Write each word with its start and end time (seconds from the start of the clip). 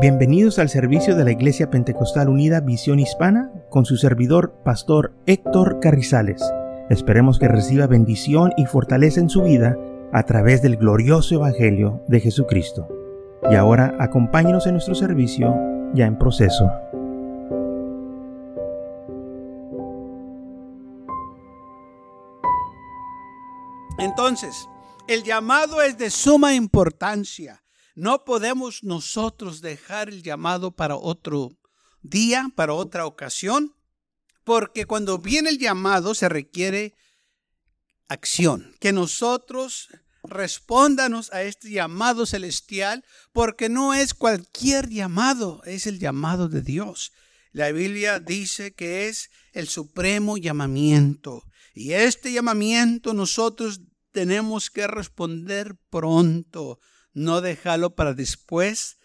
Bienvenidos 0.00 0.60
al 0.60 0.68
servicio 0.68 1.16
de 1.16 1.24
la 1.24 1.32
Iglesia 1.32 1.70
Pentecostal 1.70 2.28
Unida 2.28 2.60
Visión 2.60 3.00
Hispana 3.00 3.50
con 3.68 3.84
su 3.84 3.96
servidor, 3.96 4.54
Pastor 4.64 5.12
Héctor 5.26 5.80
Carrizales. 5.80 6.40
Esperemos 6.88 7.40
que 7.40 7.48
reciba 7.48 7.88
bendición 7.88 8.52
y 8.56 8.66
fortaleza 8.66 9.18
en 9.18 9.28
su 9.28 9.42
vida 9.42 9.76
a 10.12 10.22
través 10.22 10.62
del 10.62 10.76
glorioso 10.76 11.34
Evangelio 11.34 12.04
de 12.06 12.20
Jesucristo. 12.20 12.86
Y 13.50 13.56
ahora 13.56 13.96
acompáñenos 13.98 14.68
en 14.68 14.74
nuestro 14.74 14.94
servicio 14.94 15.52
ya 15.94 16.06
en 16.06 16.16
proceso. 16.16 16.70
Entonces, 23.98 24.68
el 25.08 25.24
llamado 25.24 25.82
es 25.82 25.98
de 25.98 26.10
suma 26.10 26.54
importancia. 26.54 27.64
No 27.98 28.24
podemos 28.24 28.84
nosotros 28.84 29.60
dejar 29.60 30.08
el 30.08 30.22
llamado 30.22 30.70
para 30.70 30.94
otro 30.94 31.58
día, 32.00 32.48
para 32.54 32.72
otra 32.72 33.06
ocasión, 33.06 33.74
porque 34.44 34.86
cuando 34.86 35.18
viene 35.18 35.50
el 35.50 35.58
llamado 35.58 36.14
se 36.14 36.28
requiere 36.28 36.94
acción, 38.06 38.72
que 38.78 38.92
nosotros 38.92 39.88
respóndanos 40.22 41.32
a 41.32 41.42
este 41.42 41.72
llamado 41.72 42.24
celestial, 42.24 43.04
porque 43.32 43.68
no 43.68 43.94
es 43.94 44.14
cualquier 44.14 44.88
llamado, 44.88 45.60
es 45.64 45.88
el 45.88 45.98
llamado 45.98 46.48
de 46.48 46.62
Dios. 46.62 47.10
La 47.50 47.72
Biblia 47.72 48.20
dice 48.20 48.76
que 48.76 49.08
es 49.08 49.28
el 49.50 49.66
supremo 49.66 50.36
llamamiento. 50.36 51.42
Y 51.74 51.94
este 51.94 52.30
llamamiento 52.30 53.12
nosotros 53.12 53.80
tenemos 54.12 54.70
que 54.70 54.86
responder 54.86 55.74
pronto 55.90 56.78
no 57.18 57.40
dejarlo 57.40 57.94
para 57.94 58.14
después, 58.14 58.98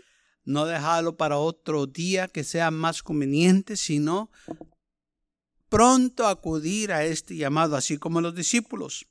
no 0.46 0.66
dejarlo 0.66 1.18
para 1.18 1.38
otro 1.38 1.88
día 1.88 2.28
que 2.28 2.44
sea 2.44 2.72
más 2.72 3.04
conveniente, 3.04 3.76
sino 3.76 4.32
pronto 5.70 6.28
acudir 6.28 6.92
a 6.92 7.04
este 7.06 7.36
llamado, 7.36 7.76
así 7.76 7.98
como 7.98 8.22
los 8.22 8.36
discípulos. 8.36 9.08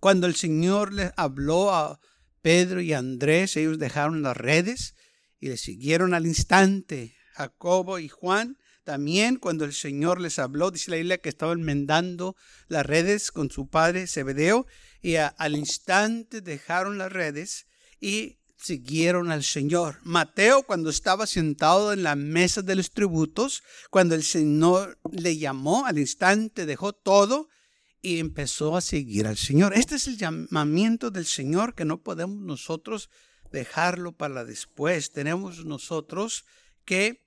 Cuando 0.00 0.26
el 0.26 0.36
Señor 0.36 0.92
les 0.92 1.12
habló 1.16 1.74
a 1.74 2.00
Pedro 2.40 2.80
y 2.80 2.92
Andrés, 2.92 3.56
ellos 3.56 3.78
dejaron 3.78 4.22
las 4.22 4.36
redes 4.36 4.94
y 5.40 5.48
le 5.48 5.56
siguieron 5.56 6.14
al 6.14 6.26
instante. 6.26 7.16
Jacobo 7.34 7.98
y 7.98 8.08
Juan 8.08 8.58
también 8.84 9.36
cuando 9.36 9.64
el 9.64 9.74
Señor 9.74 10.20
les 10.20 10.38
habló, 10.38 10.70
dice 10.70 10.90
la 10.90 10.96
Biblia 10.96 11.18
que 11.18 11.28
estaban 11.28 11.60
mendando 11.60 12.36
las 12.68 12.86
redes 12.86 13.30
con 13.30 13.50
su 13.50 13.68
padre 13.68 14.06
Zebedeo 14.06 14.66
y 15.02 15.16
al 15.16 15.56
instante 15.56 16.40
dejaron 16.40 16.96
las 16.96 17.12
redes 17.12 17.67
y 18.00 18.38
siguieron 18.56 19.30
al 19.30 19.44
Señor. 19.44 19.98
Mateo, 20.02 20.64
cuando 20.64 20.90
estaba 20.90 21.26
sentado 21.26 21.92
en 21.92 22.02
la 22.02 22.16
mesa 22.16 22.62
de 22.62 22.74
los 22.74 22.90
tributos, 22.90 23.62
cuando 23.90 24.14
el 24.14 24.22
Señor 24.22 24.98
le 25.12 25.38
llamó, 25.38 25.86
al 25.86 25.98
instante 25.98 26.66
dejó 26.66 26.92
todo 26.92 27.48
y 28.02 28.18
empezó 28.18 28.76
a 28.76 28.80
seguir 28.80 29.26
al 29.26 29.36
Señor. 29.36 29.74
Este 29.74 29.96
es 29.96 30.06
el 30.06 30.18
llamamiento 30.18 31.10
del 31.10 31.26
Señor 31.26 31.74
que 31.74 31.84
no 31.84 32.02
podemos 32.02 32.38
nosotros 32.40 33.10
dejarlo 33.50 34.12
para 34.12 34.44
después. 34.44 35.12
Tenemos 35.12 35.64
nosotros 35.64 36.44
que 36.84 37.26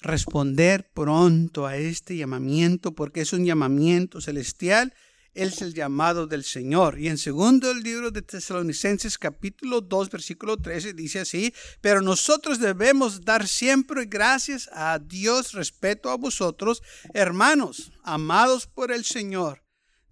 responder 0.00 0.90
pronto 0.92 1.66
a 1.66 1.76
este 1.76 2.16
llamamiento 2.16 2.94
porque 2.94 3.22
es 3.22 3.32
un 3.32 3.44
llamamiento 3.44 4.20
celestial 4.20 4.94
es 5.34 5.62
el 5.62 5.74
llamado 5.74 6.26
del 6.26 6.44
Señor. 6.44 6.98
Y 6.98 7.08
en 7.08 7.18
segundo 7.18 7.70
el 7.70 7.82
libro 7.82 8.10
de 8.10 8.22
Tesalonicenses 8.22 9.18
capítulo 9.18 9.80
2 9.80 10.10
versículo 10.10 10.56
13 10.56 10.94
dice 10.94 11.20
así, 11.20 11.52
pero 11.80 12.00
nosotros 12.00 12.60
debemos 12.60 13.24
dar 13.24 13.46
siempre 13.46 14.06
gracias 14.06 14.70
a 14.72 14.98
Dios 14.98 15.52
respecto 15.52 16.10
a 16.10 16.16
vosotros, 16.16 16.82
hermanos, 17.12 17.92
amados 18.04 18.66
por 18.66 18.92
el 18.92 19.04
Señor, 19.04 19.62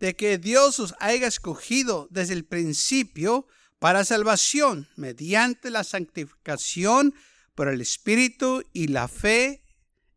de 0.01 0.17
que 0.17 0.39
Dios 0.39 0.81
os 0.81 0.95
haya 0.99 1.27
escogido 1.27 2.09
desde 2.11 2.35
el 2.35 2.45
principio 2.45 3.47
para 3.79 4.05
salvación 4.05 4.89
mediante 4.97 5.71
la 5.71 5.85
santificación 5.85 7.15
por 7.55 7.69
el 7.69 7.81
Espíritu 7.81 8.65
y 8.73 8.89
la 8.89 9.09
fe 9.09 9.63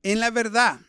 en 0.04 0.20
la 0.20 0.32
verdad 0.32 0.80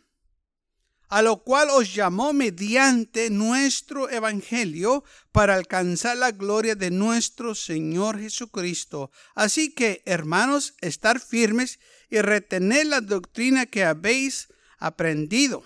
a 1.09 1.22
lo 1.22 1.43
cual 1.43 1.69
os 1.71 1.94
llamó 1.94 2.33
mediante 2.33 3.31
nuestro 3.31 4.11
Evangelio 4.11 5.05
para 5.33 5.55
alcanzar 5.55 6.17
la 6.17 6.33
gloria 6.33 6.75
de 6.75 6.91
nuestro 6.91 7.55
Señor 7.55 8.19
Jesucristo. 8.19 9.11
Así 9.34 9.72
que, 9.72 10.03
hermanos, 10.05 10.75
estar 10.81 11.21
firmes 11.21 11.78
y 12.11 12.21
retener 12.21 12.87
la 12.87 13.00
doctrina 13.00 13.67
que 13.67 13.84
habéis 13.84 14.49
aprendido, 14.78 15.65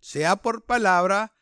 sea 0.00 0.36
por 0.36 0.64
palabra 0.64 1.32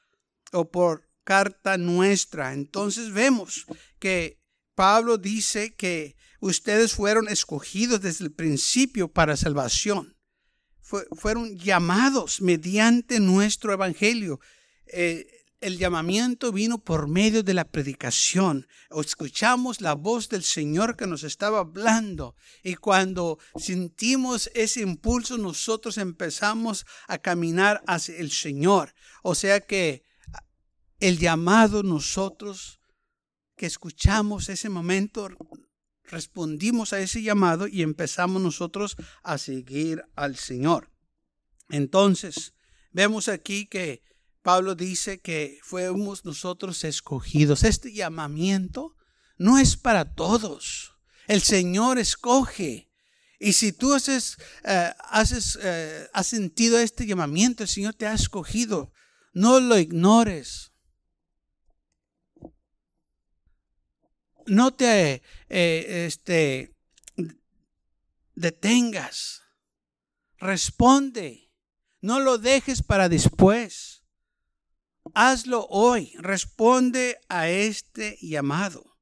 o 0.52 0.70
por 0.70 1.08
carta 1.24 1.76
nuestra. 1.76 2.52
Entonces 2.52 3.12
vemos 3.12 3.66
que 3.98 4.40
Pablo 4.74 5.18
dice 5.18 5.74
que 5.74 6.16
ustedes 6.40 6.94
fueron 6.94 7.28
escogidos 7.28 8.00
desde 8.00 8.24
el 8.24 8.32
principio 8.32 9.08
para 9.08 9.36
salvación 9.36 10.19
fueron 11.16 11.56
llamados 11.56 12.40
mediante 12.40 13.20
nuestro 13.20 13.72
evangelio. 13.72 14.40
Eh, 14.86 15.26
el 15.60 15.76
llamamiento 15.76 16.52
vino 16.52 16.78
por 16.78 17.06
medio 17.06 17.42
de 17.42 17.52
la 17.52 17.68
predicación. 17.68 18.66
Escuchamos 18.90 19.80
la 19.82 19.94
voz 19.94 20.28
del 20.28 20.42
Señor 20.42 20.96
que 20.96 21.06
nos 21.06 21.22
estaba 21.22 21.60
hablando 21.60 22.34
y 22.62 22.76
cuando 22.76 23.38
sentimos 23.56 24.50
ese 24.54 24.80
impulso 24.80 25.36
nosotros 25.36 25.98
empezamos 25.98 26.86
a 27.08 27.18
caminar 27.18 27.82
hacia 27.86 28.16
el 28.16 28.30
Señor. 28.30 28.94
O 29.22 29.34
sea 29.34 29.60
que 29.60 30.02
el 30.98 31.18
llamado 31.18 31.82
nosotros 31.82 32.80
que 33.56 33.66
escuchamos 33.66 34.48
ese 34.48 34.70
momento 34.70 35.28
respondimos 36.10 36.92
a 36.92 37.00
ese 37.00 37.22
llamado 37.22 37.66
y 37.66 37.82
empezamos 37.82 38.42
nosotros 38.42 38.96
a 39.22 39.38
seguir 39.38 40.04
al 40.16 40.36
Señor. 40.36 40.90
Entonces, 41.70 42.54
vemos 42.92 43.28
aquí 43.28 43.66
que 43.66 44.02
Pablo 44.42 44.74
dice 44.74 45.20
que 45.20 45.58
fuimos 45.62 46.24
nosotros 46.24 46.84
escogidos. 46.84 47.62
Este 47.62 47.92
llamamiento 47.92 48.96
no 49.38 49.58
es 49.58 49.76
para 49.76 50.14
todos. 50.14 50.94
El 51.26 51.42
Señor 51.42 51.98
escoge. 51.98 52.90
Y 53.38 53.54
si 53.54 53.72
tú 53.72 53.94
haces, 53.94 54.36
eh, 54.64 54.92
eh, 55.62 56.08
has 56.12 56.26
sentido 56.26 56.78
este 56.78 57.06
llamamiento, 57.06 57.62
el 57.62 57.68
Señor 57.68 57.94
te 57.94 58.06
ha 58.06 58.14
escogido. 58.14 58.92
No 59.32 59.60
lo 59.60 59.78
ignores. 59.78 60.69
No 64.50 64.72
te 64.72 65.22
eh, 65.48 66.06
este, 66.06 66.74
detengas. 68.34 69.42
Responde. 70.38 71.50
No 72.00 72.18
lo 72.18 72.38
dejes 72.38 72.82
para 72.82 73.08
después. 73.08 74.02
Hazlo 75.14 75.66
hoy. 75.70 76.12
Responde 76.18 77.18
a 77.28 77.48
este 77.48 78.18
llamado. 78.20 78.98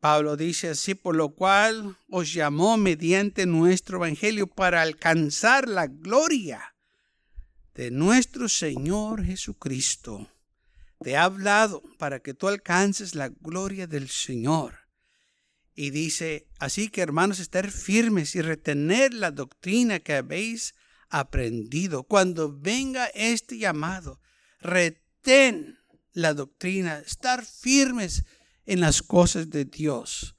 Pablo 0.00 0.36
dice 0.36 0.70
así, 0.70 0.94
por 0.94 1.16
lo 1.16 1.34
cual 1.34 1.98
os 2.08 2.32
llamó 2.32 2.76
mediante 2.76 3.46
nuestro 3.46 3.98
evangelio 3.98 4.46
para 4.46 4.80
alcanzar 4.80 5.68
la 5.68 5.88
gloria 5.88 6.74
de 7.74 7.90
nuestro 7.90 8.48
Señor 8.48 9.24
Jesucristo 9.24 10.28
te 11.00 11.16
ha 11.16 11.24
hablado 11.24 11.82
para 11.98 12.20
que 12.20 12.34
tú 12.34 12.48
alcances 12.48 13.14
la 13.14 13.28
gloria 13.28 13.86
del 13.86 14.08
Señor. 14.08 14.88
Y 15.74 15.90
dice, 15.90 16.48
así 16.58 16.88
que 16.88 17.02
hermanos, 17.02 17.38
estar 17.38 17.70
firmes 17.70 18.34
y 18.34 18.42
retener 18.42 19.14
la 19.14 19.30
doctrina 19.30 20.00
que 20.00 20.14
habéis 20.14 20.74
aprendido. 21.08 22.02
Cuando 22.02 22.52
venga 22.52 23.06
este 23.14 23.58
llamado, 23.58 24.20
retén 24.60 25.78
la 26.12 26.34
doctrina, 26.34 26.98
estar 26.98 27.44
firmes 27.44 28.24
en 28.66 28.80
las 28.80 29.02
cosas 29.02 29.50
de 29.50 29.64
Dios. 29.64 30.36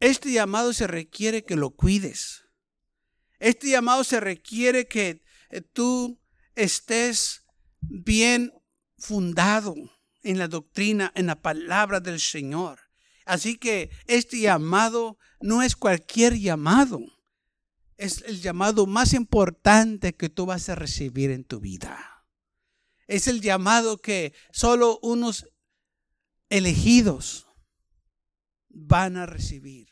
Este 0.00 0.30
llamado 0.30 0.72
se 0.72 0.86
requiere 0.86 1.44
que 1.44 1.56
lo 1.56 1.70
cuides. 1.70 2.44
Este 3.38 3.70
llamado 3.70 4.04
se 4.04 4.20
requiere 4.20 4.86
que 4.86 5.22
eh, 5.50 5.60
tú 5.60 6.20
estés 6.54 7.44
bien 7.80 8.52
fundado 8.98 9.74
en 10.22 10.38
la 10.38 10.48
doctrina, 10.48 11.12
en 11.14 11.26
la 11.26 11.40
palabra 11.40 12.00
del 12.00 12.20
Señor. 12.20 12.80
Así 13.24 13.56
que 13.58 13.90
este 14.06 14.40
llamado 14.40 15.18
no 15.40 15.62
es 15.62 15.76
cualquier 15.76 16.38
llamado. 16.38 17.00
Es 17.96 18.22
el 18.26 18.40
llamado 18.40 18.86
más 18.86 19.12
importante 19.12 20.14
que 20.14 20.28
tú 20.28 20.46
vas 20.46 20.68
a 20.68 20.74
recibir 20.74 21.30
en 21.30 21.44
tu 21.44 21.60
vida. 21.60 22.24
Es 23.06 23.26
el 23.26 23.40
llamado 23.40 23.98
que 23.98 24.34
solo 24.52 24.98
unos 25.02 25.48
elegidos 26.48 27.46
van 28.68 29.16
a 29.16 29.26
recibir. 29.26 29.88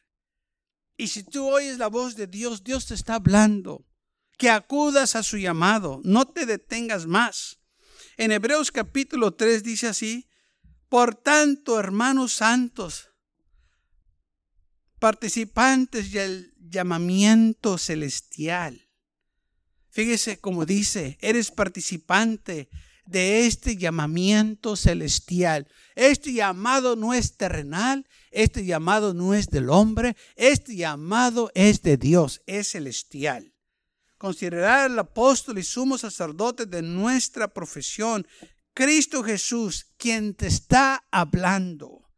Y 0.97 1.09
si 1.09 1.23
tú 1.23 1.49
oyes 1.49 1.79
la 1.79 1.89
voz 1.89 2.17
de 2.17 2.27
Dios, 2.27 2.65
Dios 2.65 2.87
te 2.87 2.95
está 2.95 3.17
hablando. 3.17 3.87
Que 4.39 4.51
acudas 4.51 5.17
a 5.17 5.23
su 5.23 5.39
llamado, 5.39 6.01
no 6.05 6.27
te 6.27 6.47
detengas 6.47 7.07
más. 7.07 7.61
En 8.19 8.33
Hebreos 8.33 8.73
capítulo 8.73 9.35
3 9.35 9.63
dice 9.63 9.89
así, 9.89 10.27
por 10.89 11.15
tanto, 11.15 11.79
hermanos 11.79 12.33
santos, 12.33 13.11
participantes 14.99 16.13
del 16.13 16.55
llamamiento 16.59 17.77
celestial. 17.77 18.89
Fíjese 19.91 20.39
como 20.39 20.65
dice, 20.65 21.19
eres 21.21 21.51
participante 21.51 22.71
de 23.05 23.47
este 23.47 23.77
llamamiento 23.77 24.77
celestial. 24.77 25.69
Este 25.95 26.33
llamado 26.33 26.97
no 26.97 27.13
es 27.13 27.37
terrenal, 27.37 28.09
este 28.31 28.65
llamado 28.65 29.13
no 29.13 29.35
es 29.35 29.51
del 29.51 29.69
hombre, 29.69 30.17
este 30.37 30.75
llamado 30.75 31.51
es 31.55 31.83
de 31.83 31.99
Dios, 31.99 32.41
es 32.47 32.69
celestial. 32.71 33.56
Considerar 34.27 34.91
al 34.91 34.99
apóstol 34.99 35.57
y 35.57 35.63
sumo 35.63 35.97
sacerdote 35.97 36.67
de 36.67 36.83
nuestra 36.83 37.47
profesión, 37.47 38.27
Cristo 38.75 39.23
Jesús, 39.23 39.87
quien 39.97 40.35
te 40.35 40.49
está 40.49 41.07
hablando, 41.13 42.11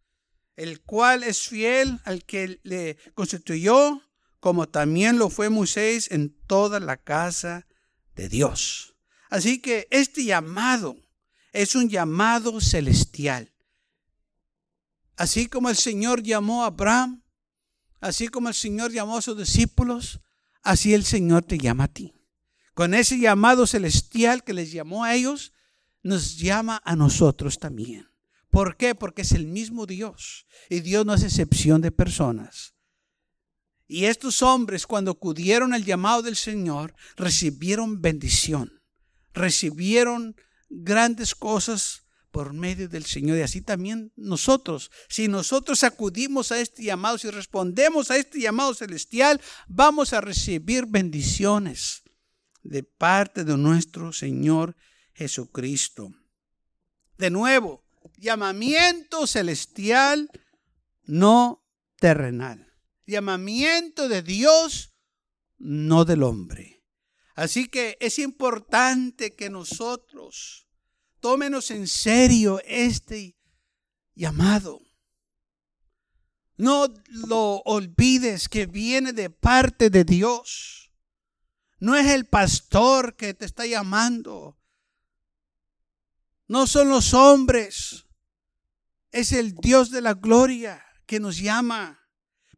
el 0.57 0.81
cual 0.81 1.23
es 1.23 1.49
fiel 1.49 2.01
al 2.07 2.25
que 2.25 2.61
le 2.63 2.97
constituyó, 3.13 4.01
como 4.41 4.71
también 4.71 5.19
lo 5.19 5.29
fue 5.29 5.51
Moisés 5.51 6.11
en 6.11 6.35
toda 6.47 6.81
la 6.81 6.97
casa 6.97 7.67
de 8.15 8.31
Dios. 8.31 8.95
Así 9.29 9.61
que 9.61 9.87
este 9.91 10.25
llamado 10.25 10.97
es 11.53 11.75
un 11.75 11.91
llamado 11.91 12.63
celestial. 12.63 13.53
Así 15.19 15.47
como 15.47 15.69
el 15.69 15.77
Señor 15.77 16.23
llamó 16.23 16.65
a 16.65 16.69
Abraham, 16.69 17.23
así 18.01 18.29
como 18.29 18.49
el 18.49 18.55
Señor 18.55 18.93
llamó 18.93 19.19
a 19.19 19.23
sus 19.23 19.37
discípulos, 19.37 20.23
así 20.69 20.95
el 20.95 21.05
Señor 21.05 21.43
te 21.43 21.59
llama 21.59 21.85
a 21.85 21.93
ti. 21.93 22.15
Con 22.75 22.95
ese 22.95 23.19
llamado 23.19 23.67
celestial 23.67 24.45
que 24.45 24.55
les 24.55 24.73
llamó 24.73 25.05
a 25.05 25.15
ellos, 25.15 25.53
nos 26.03 26.39
llama 26.39 26.81
a 26.85 26.97
nosotros 26.97 27.59
también. 27.59 28.09
¿Por 28.51 28.77
qué? 28.77 28.95
Porque 28.95 29.23
es 29.23 29.33
el 29.33 29.47
mismo 29.47 29.87
Dios 29.87 30.47
y 30.71 30.81
Dios 30.81 31.05
no 31.05 31.15
es 31.15 31.23
excepción 31.23 31.81
de 31.81 31.91
personas. 31.91 32.75
Y 33.87 34.05
estos 34.05 34.43
hombres 34.43 34.87
cuando 34.87 35.11
acudieron 35.11 35.73
al 35.73 35.85
llamado 35.85 36.23
del 36.23 36.37
Señor 36.37 36.95
recibieron 37.17 38.01
bendición 38.01 38.79
recibieron 39.39 40.37
grandes 40.69 41.35
cosas 41.35 42.05
por 42.31 42.53
medio 42.53 42.89
del 42.89 43.05
Señor. 43.05 43.39
Y 43.39 43.43
así 43.43 43.61
también 43.61 44.13
nosotros, 44.17 44.91
si 45.09 45.29
nosotros 45.29 45.85
acudimos 45.85 46.53
a 46.53 46.61
este 46.61 46.83
llamado, 46.83 47.19
si 47.19 47.31
respondemos 47.31 48.11
a 48.11 48.17
este 48.17 48.41
llamado 48.41 48.75
celestial, 48.75 49.41
vamos 49.67 50.13
a 50.13 50.21
recibir 50.21 50.87
bendiciones 50.87 52.03
de 52.63 52.83
parte 52.83 53.45
de 53.45 53.57
nuestro 53.57 54.13
Señor 54.13 54.77
Jesucristo. 55.13 56.13
De 57.17 57.31
nuevo, 57.31 57.85
llamamiento 58.17 59.27
celestial, 59.27 60.31
no 61.05 61.65
terrenal. 61.99 62.73
Llamamiento 63.07 64.09
de 64.09 64.23
Dios, 64.23 64.95
no 65.57 66.05
del 66.05 66.23
hombre. 66.23 66.85
Así 67.35 67.69
que 67.69 67.97
es 68.01 68.19
importante 68.19 69.35
que 69.35 69.49
nosotros 69.49 70.68
tómenos 71.21 71.71
en 71.71 71.87
serio 71.87 72.61
este 72.65 73.37
llamado. 74.15 74.81
No 76.57 76.93
lo 77.07 77.59
olvides 77.65 78.49
que 78.49 78.67
viene 78.67 79.13
de 79.13 79.31
parte 79.31 79.91
de 79.91 80.05
Dios. 80.05 80.93
No 81.79 81.95
es 81.95 82.07
el 82.09 82.27
pastor 82.27 83.15
que 83.17 83.33
te 83.35 83.45
está 83.45 83.65
llamando. 83.67 84.59
No 86.49 86.67
son 86.67 86.89
los 86.89 87.15
hombres. 87.15 88.07
Es 89.13 89.33
el 89.33 89.55
Dios 89.55 89.91
de 89.91 90.01
la 90.01 90.15
gloria 90.15 90.85
que 91.07 91.21
nos 91.21 91.39
llama. 91.39 92.01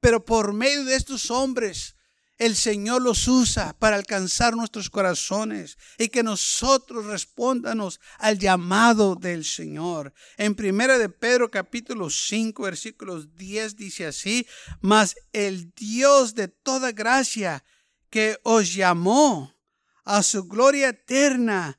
Pero 0.01 0.25
por 0.25 0.55
medio 0.55 0.85
de 0.85 0.97
estos 0.97 1.31
hombres 1.31 1.97
el 2.41 2.57
Señor 2.57 3.03
los 3.03 3.29
usa 3.29 3.75
para 3.79 3.97
alcanzar 3.97 4.57
nuestros 4.57 4.89
corazones 4.89 5.77
y 5.99 6.09
que 6.09 6.23
nosotros 6.23 7.05
respóndanos 7.05 8.01
al 8.17 8.39
llamado 8.39 9.15
del 9.15 9.45
Señor. 9.45 10.15
En 10.39 10.55
primera 10.55 10.97
de 10.97 11.11
Pedro 11.11 11.51
capítulo 11.51 12.09
5 12.09 12.63
versículos 12.63 13.37
10 13.37 13.77
dice 13.77 14.07
así, 14.07 14.47
mas 14.81 15.17
el 15.35 15.71
Dios 15.73 16.35
de 16.35 16.49
toda 16.49 16.93
gracia 16.93 17.63
que 18.09 18.39
os 18.43 18.73
llamó 18.73 19.55
a 20.05 20.23
su 20.23 20.45
gloria 20.45 20.89
eterna 20.89 21.79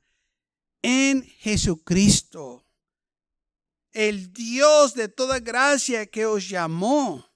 en 0.83 1.23
Jesucristo. 1.23 2.67
El 3.93 4.31
Dios 4.31 4.93
de 4.93 5.07
toda 5.07 5.39
gracia 5.39 6.05
que 6.05 6.27
os 6.27 6.47
llamó 6.47 7.30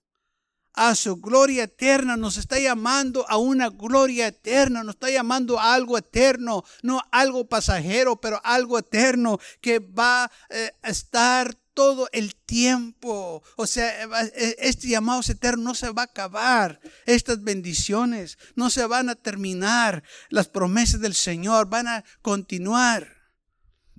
a 0.75 0.95
su 0.95 1.17
gloria 1.17 1.63
eterna, 1.63 2.17
nos 2.17 2.37
está 2.37 2.59
llamando 2.59 3.25
a 3.29 3.37
una 3.37 3.69
gloria 3.69 4.27
eterna, 4.27 4.83
nos 4.83 4.95
está 4.95 5.09
llamando 5.09 5.59
a 5.59 5.73
algo 5.73 5.97
eterno, 5.97 6.63
no 6.83 7.01
algo 7.11 7.47
pasajero, 7.47 8.17
pero 8.17 8.41
algo 8.43 8.77
eterno 8.77 9.39
que 9.61 9.79
va 9.79 10.29
eh, 10.49 10.71
a 10.81 10.89
estar 10.89 11.55
todo 11.75 12.09
el 12.11 12.35
tiempo. 12.35 13.43
O 13.57 13.67
sea, 13.67 14.03
eh, 14.23 14.55
este 14.59 14.87
llamado 14.87 15.21
eterno 15.27 15.63
no 15.63 15.75
se 15.75 15.91
va 15.91 16.03
a 16.03 16.05
acabar. 16.05 16.79
Estas 17.05 17.43
bendiciones 17.43 18.39
no 18.55 18.71
se 18.71 18.85
van 18.87 19.09
a 19.09 19.15
terminar. 19.15 20.03
Las 20.29 20.47
promesas 20.47 21.01
del 21.01 21.13
Señor 21.13 21.69
van 21.69 21.87
a 21.87 22.03
continuar. 22.23 23.13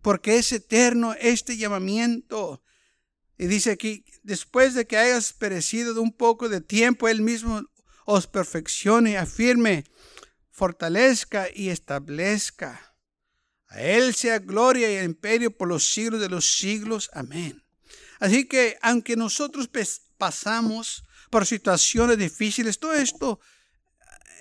Porque 0.02 0.38
es 0.38 0.50
eterno 0.52 1.14
este 1.20 1.56
llamamiento. 1.56 2.62
Y 3.38 3.46
dice 3.46 3.72
aquí, 3.72 4.04
después 4.22 4.74
de 4.74 4.86
que 4.86 4.96
hayas 4.96 5.32
perecido 5.32 5.94
de 5.94 6.00
un 6.00 6.12
poco 6.12 6.48
de 6.48 6.60
tiempo, 6.60 7.08
Él 7.08 7.20
mismo 7.20 7.62
os 8.06 8.26
perfeccione, 8.26 9.18
afirme, 9.18 9.84
fortalezca 10.50 11.48
y 11.54 11.68
establezca. 11.68 12.94
A 13.68 13.82
Él 13.82 14.14
sea 14.14 14.38
gloria 14.38 14.90
y 14.90 15.04
imperio 15.04 15.50
por 15.50 15.68
los 15.68 15.92
siglos 15.92 16.20
de 16.20 16.28
los 16.28 16.56
siglos. 16.58 17.10
Amén. 17.12 17.62
Así 18.20 18.46
que 18.46 18.78
aunque 18.80 19.16
nosotros 19.16 19.68
pasamos 20.16 21.04
por 21.30 21.44
situaciones 21.44 22.16
difíciles, 22.16 22.78
todo 22.78 22.94
esto, 22.94 23.40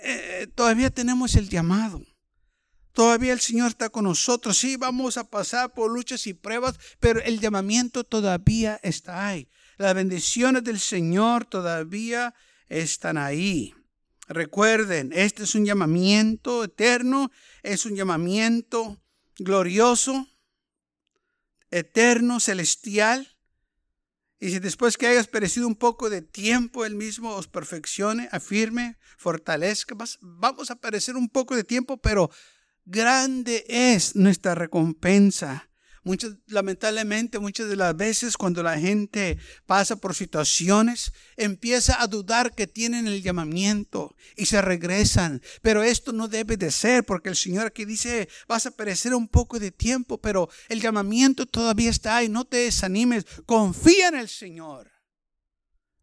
eh, 0.04 0.48
todavía 0.56 0.90
tenemos 0.90 1.36
el 1.36 1.50
llamado. 1.50 2.02
Todavía 2.96 3.34
el 3.34 3.42
Señor 3.42 3.68
está 3.68 3.90
con 3.90 4.06
nosotros. 4.06 4.58
Sí, 4.58 4.78
vamos 4.78 5.18
a 5.18 5.30
pasar 5.30 5.74
por 5.74 5.92
luchas 5.92 6.28
y 6.28 6.34
pruebas, 6.34 6.80
pero 7.02 7.20
el 7.20 7.42
llamamiento 7.42 8.06
todavía 8.06 8.80
está 8.84 9.28
ahí. 9.28 9.50
Las 9.78 9.94
bendiciones 9.94 10.64
del 10.64 10.80
Señor 10.80 11.44
todavía 11.44 12.34
están 12.70 13.18
ahí. 13.18 13.76
Recuerden, 14.30 15.12
este 15.14 15.44
es 15.44 15.56
un 15.56 15.66
llamamiento 15.66 16.64
eterno, 16.64 17.32
es 17.64 17.86
un 17.86 17.98
llamamiento 17.98 19.04
glorioso, 19.40 20.30
eterno, 21.72 22.40
celestial. 22.40 23.38
Y 24.40 24.52
si 24.52 24.60
después 24.60 24.96
que 24.96 25.08
hayas 25.08 25.28
perecido 25.28 25.68
un 25.68 25.76
poco 25.76 26.10
de 26.10 26.22
tiempo, 26.22 26.86
Él 26.86 26.96
mismo 26.96 27.36
os 27.36 27.50
perfeccione, 27.50 28.30
afirme, 28.32 28.98
fortalezca, 29.18 29.96
vamos 30.22 30.72
a 30.72 30.78
perecer 30.78 31.18
un 31.18 31.28
poco 31.28 31.58
de 31.58 31.66
tiempo, 31.66 31.98
pero 31.98 32.32
grande 32.86 33.66
es 33.68 34.16
nuestra 34.16 34.56
recompensa. 34.56 35.70
Muchas, 36.04 36.34
lamentablemente, 36.46 37.40
muchas 37.40 37.68
de 37.68 37.76
las 37.76 37.98
veces 37.98 38.38
cuando 38.38 38.62
la 38.62 38.78
gente 38.78 39.40
pasa 39.66 39.96
por 39.96 40.14
situaciones, 40.14 41.12
empieza 41.36 42.00
a 42.00 42.06
dudar 42.06 42.54
que 42.54 42.68
tienen 42.68 43.08
el 43.08 43.24
llamamiento 43.24 44.16
y 44.36 44.46
se 44.46 44.62
regresan. 44.62 45.42
Pero 45.64 45.82
esto 45.82 46.14
no 46.14 46.28
debe 46.28 46.58
de 46.58 46.70
ser 46.70 47.06
porque 47.06 47.30
el 47.30 47.36
Señor 47.36 47.66
aquí 47.66 47.86
dice, 47.86 48.30
vas 48.48 48.68
a 48.68 48.72
perecer 48.72 49.16
un 49.16 49.28
poco 49.28 49.58
de 49.58 49.72
tiempo, 49.72 50.20
pero 50.22 50.48
el 50.70 50.80
llamamiento 50.80 51.48
todavía 51.48 51.90
está 51.90 52.18
ahí. 52.18 52.30
No 52.30 52.46
te 52.46 52.58
desanimes, 52.58 53.26
confía 53.48 54.10
en 54.10 54.18
el 54.18 54.30
Señor. 54.30 54.95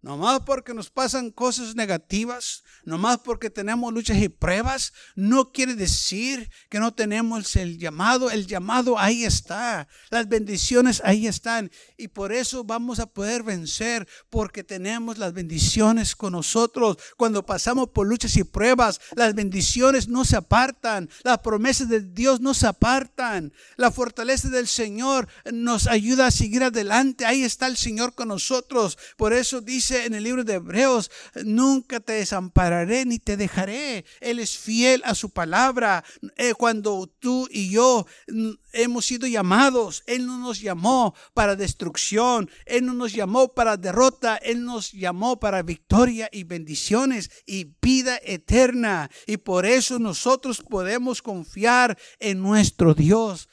No 0.03 0.17
más 0.17 0.41
porque 0.41 0.75
nos 0.75 0.91
pasan 0.91 1.31
cosas 1.31 1.77
negativas, 1.77 2.65
no 2.85 2.99
más 2.99 3.19
porque 3.19 3.51
tenemos 3.51 3.93
luchas 3.93 4.17
y 4.19 4.29
pruebas, 4.29 4.93
no 5.15 5.53
quiere 5.53 5.77
decir 5.77 6.51
que 6.69 6.81
no 6.81 6.93
tenemos 6.93 7.55
el 7.55 7.79
llamado. 7.79 8.29
El 8.29 8.49
llamado 8.49 8.99
ahí 8.99 9.25
está, 9.25 9.87
las 10.11 10.29
bendiciones 10.29 11.01
ahí 11.05 11.29
están. 11.29 11.71
Y 11.97 12.09
por 12.09 12.33
eso 12.33 12.65
vamos 12.65 12.99
a 12.99 13.07
poder 13.07 13.45
vencer, 13.45 14.09
porque 14.29 14.65
tenemos 14.65 15.19
las 15.19 15.35
bendiciones 15.35 16.17
con 16.17 16.33
nosotros. 16.33 16.97
Cuando 17.17 17.47
pasamos 17.47 17.91
por 17.91 18.09
luchas 18.09 18.37
y 18.37 18.43
pruebas, 18.43 19.01
las 19.15 19.37
bendiciones 19.37 20.09
no 20.09 20.25
se 20.25 20.35
apartan, 20.35 21.09
las 21.23 21.39
promesas 21.39 21.89
de 21.89 22.01
Dios 22.01 22.41
no 22.41 22.55
se 22.55 22.67
apartan. 22.67 23.53
La 23.77 23.93
fortaleza 23.93 24.49
del 24.49 24.67
Señor 24.67 25.29
nos 25.53 25.87
ayuda 25.87 26.27
a 26.27 26.33
seguir 26.33 26.65
adelante. 26.65 27.25
Ahí 27.25 27.45
está 27.45 27.69
el 27.69 27.77
Señor 27.77 28.17
con 28.17 28.27
nosotros. 28.27 28.99
Por 29.17 29.33
eso 29.33 29.61
dice 29.61 29.92
en 29.93 30.15
el 30.15 30.25
libro 30.25 30.45
de 30.45 30.55
Hebreos, 30.55 31.11
nunca 31.45 32.01
te 32.01 32.15
desampararé 32.15 33.05
ni 33.05 33.19
te 33.19 33.37
dejaré. 33.37 34.05
Él 34.21 34.39
es 34.39 34.57
fiel 34.57 35.03
a 35.05 35.15
su 35.15 35.31
palabra. 35.31 36.05
Eh, 36.37 36.55
cuando 36.55 37.07
tú 37.19 37.49
y 37.51 37.71
yo 37.71 38.07
mm, 38.29 38.51
hemos 38.73 39.07
sido 39.07 39.27
llamados, 39.27 40.03
Él 40.07 40.27
no 40.27 40.39
nos 40.39 40.61
llamó 40.61 41.15
para 41.35 41.57
destrucción, 41.57 42.51
Él 42.67 42.87
no 42.87 42.95
nos 42.95 43.13
llamó 43.13 43.49
para 43.49 43.77
derrota, 43.77 44.37
Él 44.37 44.65
nos 44.65 44.93
llamó 44.93 45.39
para 45.39 45.63
victoria 45.63 46.29
y 46.33 46.45
bendiciones 46.45 47.31
y 47.47 47.75
vida 47.81 48.19
eterna. 48.23 49.11
Y 49.27 49.37
por 49.37 49.67
eso 49.67 49.99
nosotros 49.99 50.63
podemos 50.63 51.23
confiar 51.23 51.99
en 52.19 52.41
nuestro 52.41 52.95
Dios. 52.95 53.49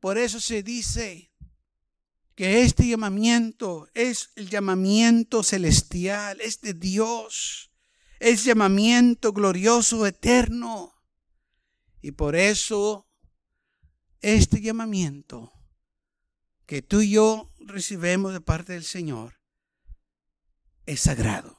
Por 0.00 0.18
eso 0.18 0.40
se 0.40 0.62
dice, 0.62 1.31
que 2.34 2.62
este 2.62 2.86
llamamiento 2.88 3.88
es 3.94 4.30
el 4.36 4.48
llamamiento 4.48 5.42
celestial, 5.42 6.40
es 6.40 6.60
de 6.60 6.74
Dios, 6.74 7.70
es 8.20 8.44
llamamiento 8.44 9.32
glorioso, 9.32 10.06
eterno. 10.06 10.94
Y 12.00 12.12
por 12.12 12.34
eso 12.34 13.08
este 14.20 14.60
llamamiento 14.60 15.52
que 16.66 16.80
tú 16.80 17.02
y 17.02 17.10
yo 17.10 17.52
recibimos 17.58 18.32
de 18.32 18.40
parte 18.40 18.72
del 18.72 18.84
Señor 18.84 19.40
es 20.86 21.00
sagrado. 21.00 21.58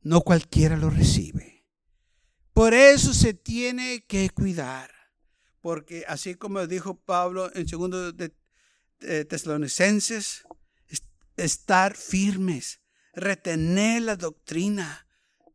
No 0.00 0.20
cualquiera 0.20 0.76
lo 0.76 0.90
recibe. 0.90 1.66
Por 2.52 2.72
eso 2.72 3.12
se 3.12 3.34
tiene 3.34 4.04
que 4.06 4.30
cuidar. 4.30 4.90
Porque 5.60 6.04
así 6.06 6.36
como 6.36 6.66
dijo 6.66 7.00
Pablo 7.00 7.50
en 7.54 7.66
segundo 7.66 8.12
de 8.12 8.32
eh, 9.00 9.24
tesalonicenses, 9.24 10.44
estar 11.36 11.96
firmes, 11.96 12.80
retener 13.12 14.02
la 14.02 14.16
doctrina. 14.16 15.06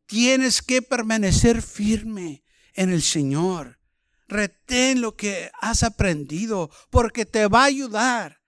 Tienes 0.05 0.61
que 0.61 0.81
permanecer 0.81 1.61
firme 1.61 2.43
en 2.73 2.91
el 2.91 3.01
Señor. 3.01 3.79
Retén 4.27 5.01
lo 5.01 5.15
que 5.15 5.51
has 5.61 5.83
aprendido 5.83 6.69
porque 6.89 7.25
te 7.25 7.47
va 7.47 7.63
a 7.63 7.65
ayudar 7.65 8.41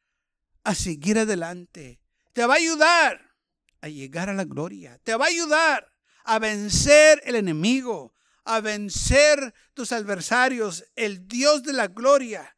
a 0.63 0.75
seguir 0.75 1.19
adelante. 1.19 2.01
Te 2.33 2.45
va 2.45 2.53
a 2.53 2.57
ayudar 2.57 3.35
a 3.81 3.89
llegar 3.89 4.29
a 4.29 4.33
la 4.33 4.45
gloria. 4.45 4.99
Te 5.03 5.15
va 5.15 5.25
a 5.25 5.29
ayudar 5.29 5.91
a 6.23 6.39
vencer 6.39 7.21
el 7.25 7.35
enemigo, 7.35 8.13
a 8.45 8.61
vencer 8.61 9.53
tus 9.73 9.91
adversarios. 9.91 10.85
El 10.95 11.27
Dios 11.27 11.63
de 11.63 11.73
la 11.73 11.87
gloria 11.87 12.52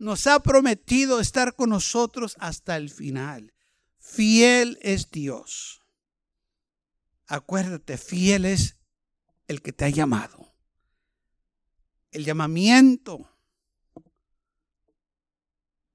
nos 0.00 0.26
ha 0.26 0.40
prometido 0.40 1.20
estar 1.20 1.54
con 1.54 1.68
nosotros 1.68 2.34
hasta 2.40 2.78
el 2.78 2.88
final. 2.88 3.52
Fiel 3.98 4.78
es 4.80 5.10
Dios. 5.10 5.82
Acuérdate, 7.26 7.98
fiel 7.98 8.46
es 8.46 8.78
el 9.46 9.60
que 9.60 9.74
te 9.74 9.84
ha 9.84 9.90
llamado. 9.90 10.54
El 12.10 12.24
llamamiento 12.24 13.30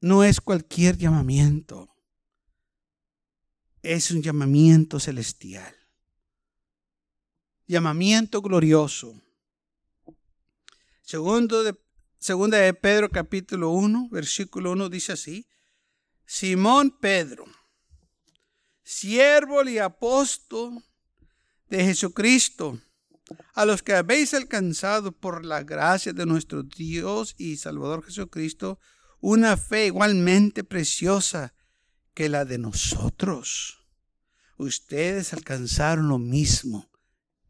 no 0.02 0.24
es 0.24 0.40
cualquier 0.40 0.98
llamamiento. 0.98 1.90
Es 3.82 4.12
un 4.12 4.22
llamamiento 4.22 5.00
celestial. 5.00 5.76
Llamamiento 7.66 8.44
glorioso. 8.44 9.20
Segundo 11.02 11.64
de 11.64 11.85
Segunda 12.25 12.58
de 12.58 12.74
Pedro 12.74 13.12
capítulo 13.12 13.70
1, 13.70 14.10
versículo 14.10 14.72
1 14.72 14.89
dice 14.89 15.12
así, 15.12 15.48
Simón 16.25 16.98
Pedro, 17.00 17.46
siervo 18.82 19.62
y 19.70 19.77
apóstol 19.77 20.84
de 21.70 21.86
Jesucristo, 21.86 22.82
a 23.53 23.63
los 23.65 23.84
que 23.84 23.94
habéis 23.94 24.34
alcanzado 24.34 25.12
por 25.12 25.46
la 25.46 25.62
gracia 25.62 26.13
de 26.13 26.25
nuestro 26.25 26.63
Dios 26.63 27.36
y 27.38 27.58
Salvador 27.58 28.03
Jesucristo, 28.03 28.79
una 29.20 29.55
fe 29.55 29.86
igualmente 29.86 30.63
preciosa 30.63 31.53
que 32.15 32.27
la 32.27 32.44
de 32.44 32.58
nosotros. 32.58 33.86
Ustedes 34.58 35.32
alcanzaron 35.32 36.08
lo 36.08 36.17
mismo 36.17 36.89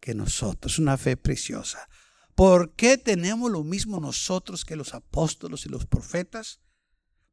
que 0.02 0.14
nosotros, 0.14 0.80
una 0.80 0.98
fe 0.98 1.16
preciosa. 1.16 1.88
¿Por 2.36 2.74
qué 2.76 2.98
tenemos 2.98 3.50
lo 3.50 3.64
mismo 3.64 4.02
nosotros 4.02 4.66
que 4.66 4.76
los 4.76 4.94
apóstoles 4.94 5.66
y 5.66 5.70
los 5.70 5.86
profetas? 5.86 6.60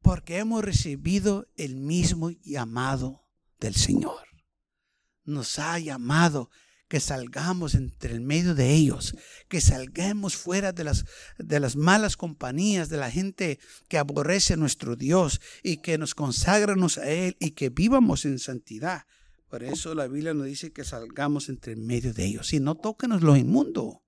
Porque 0.01 0.37
hemos 0.37 0.63
recibido 0.63 1.49
el 1.57 1.75
mismo 1.75 2.31
llamado 2.31 3.27
del 3.59 3.75
Señor. 3.75 4.21
Nos 5.25 5.59
ha 5.59 5.77
llamado 5.77 6.49
que 6.87 7.01
salgamos 7.01 7.75
entre 7.75 8.13
el 8.13 8.21
medio 8.21 8.55
de 8.55 8.73
ellos, 8.73 9.15
que 9.49 9.59
salgamos 9.59 10.37
fuera 10.37 10.71
de 10.71 10.85
las, 10.85 11.05
de 11.37 11.59
las 11.59 11.75
malas 11.75 12.15
compañías, 12.15 12.87
de 12.87 12.97
la 12.97 13.11
gente 13.11 13.59
que 13.89 13.97
aborrece 13.97 14.53
a 14.53 14.57
nuestro 14.57 14.95
Dios 14.95 15.41
y 15.63 15.77
que 15.77 15.97
nos 15.97 16.15
consagramos 16.15 16.97
a 16.97 17.09
Él 17.09 17.35
y 17.39 17.51
que 17.51 17.67
vivamos 17.69 18.23
en 18.23 18.39
santidad. 18.39 19.05
Por 19.49 19.63
eso 19.63 19.95
la 19.95 20.07
Biblia 20.07 20.33
nos 20.33 20.45
dice 20.45 20.71
que 20.71 20.85
salgamos 20.85 21.49
entre 21.49 21.73
el 21.73 21.81
medio 21.81 22.13
de 22.13 22.25
ellos 22.25 22.53
y 22.53 22.61
no 22.61 22.75
tóquenos 22.75 23.21
lo 23.21 23.35
inmundo 23.35 24.02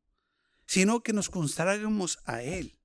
sino 0.66 1.02
que 1.02 1.14
nos 1.14 1.30
consagremos 1.30 2.20
a 2.26 2.42
Él. 2.42 2.78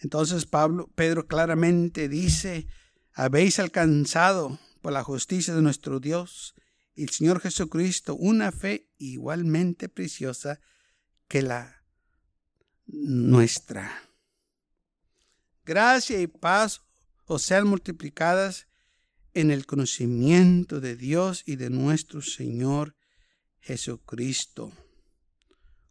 Entonces 0.00 0.46
Pablo, 0.46 0.90
Pedro 0.94 1.26
claramente 1.26 2.08
dice, 2.08 2.66
habéis 3.12 3.58
alcanzado 3.58 4.58
por 4.80 4.92
la 4.92 5.02
justicia 5.02 5.54
de 5.54 5.62
nuestro 5.62 6.00
Dios 6.00 6.54
el 6.94 7.10
Señor 7.10 7.40
Jesucristo 7.40 8.16
una 8.16 8.50
fe 8.50 8.90
igualmente 8.98 9.88
preciosa 9.88 10.60
que 11.28 11.42
la 11.42 11.84
nuestra. 12.86 14.02
Gracia 15.64 16.20
y 16.20 16.26
paz 16.26 16.82
os 17.24 17.42
sean 17.42 17.68
multiplicadas 17.68 18.66
en 19.34 19.50
el 19.50 19.66
conocimiento 19.66 20.80
de 20.80 20.96
Dios 20.96 21.42
y 21.46 21.56
de 21.56 21.70
nuestro 21.70 22.22
Señor 22.22 22.96
Jesucristo 23.60 24.72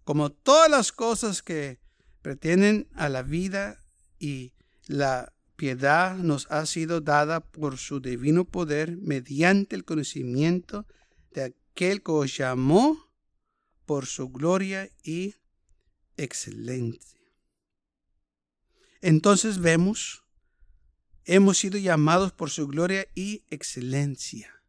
como 0.07 0.31
todas 0.31 0.71
las 0.71 0.93
cosas 0.93 1.43
que 1.43 1.81
pretenden 2.21 2.87
a 2.95 3.09
la 3.09 3.23
vida 3.23 3.83
y 4.17 4.53
la 4.85 5.33
piedad 5.57 6.15
nos 6.15 6.49
ha 6.49 6.65
sido 6.65 7.01
dada 7.01 7.41
por 7.41 7.77
su 7.77 7.99
divino 7.99 8.45
poder 8.45 8.95
mediante 8.95 9.75
el 9.75 9.83
conocimiento 9.83 10.85
de 11.33 11.43
aquel 11.73 12.01
que 12.01 12.11
os 12.11 12.37
llamó 12.37 13.11
por 13.85 14.05
su 14.05 14.29
gloria 14.29 14.89
y 15.03 15.35
excelencia. 16.15 17.19
Entonces 19.01 19.59
vemos, 19.59 20.23
hemos 21.25 21.57
sido 21.57 21.77
llamados 21.77 22.31
por 22.31 22.49
su 22.49 22.65
gloria 22.65 23.05
y 23.13 23.43
excelencia. 23.49 24.63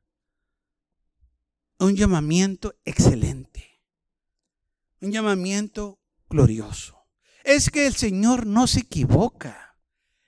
Un 1.78 1.95
llamamiento 1.95 2.75
excelente 2.85 3.67
un 5.00 5.12
llamamiento 5.12 6.00
glorioso. 6.28 6.99
Es 7.45 7.71
que 7.71 7.87
el 7.87 7.95
Señor 7.95 8.47
no 8.47 8.67
se 8.67 8.81
equivoca. 8.81 9.76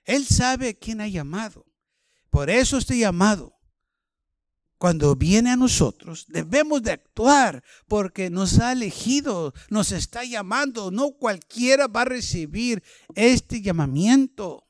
Él 0.04 0.26
sabe 0.26 0.70
a 0.70 0.74
quién 0.74 1.00
ha 1.00 1.08
llamado. 1.08 1.66
Por 2.30 2.48
eso 2.48 2.78
este 2.78 2.96
llamado, 2.96 3.58
cuando 4.78 5.14
viene 5.16 5.50
a 5.50 5.56
nosotros, 5.56 6.26
debemos 6.28 6.82
de 6.82 6.92
actuar 6.92 7.62
porque 7.86 8.30
nos 8.30 8.58
ha 8.60 8.72
elegido, 8.72 9.52
nos 9.68 9.92
está 9.92 10.24
llamando. 10.24 10.90
No 10.90 11.12
cualquiera 11.12 11.86
va 11.86 12.02
a 12.02 12.06
recibir 12.06 12.82
este 13.14 13.60
llamamiento. 13.60 14.66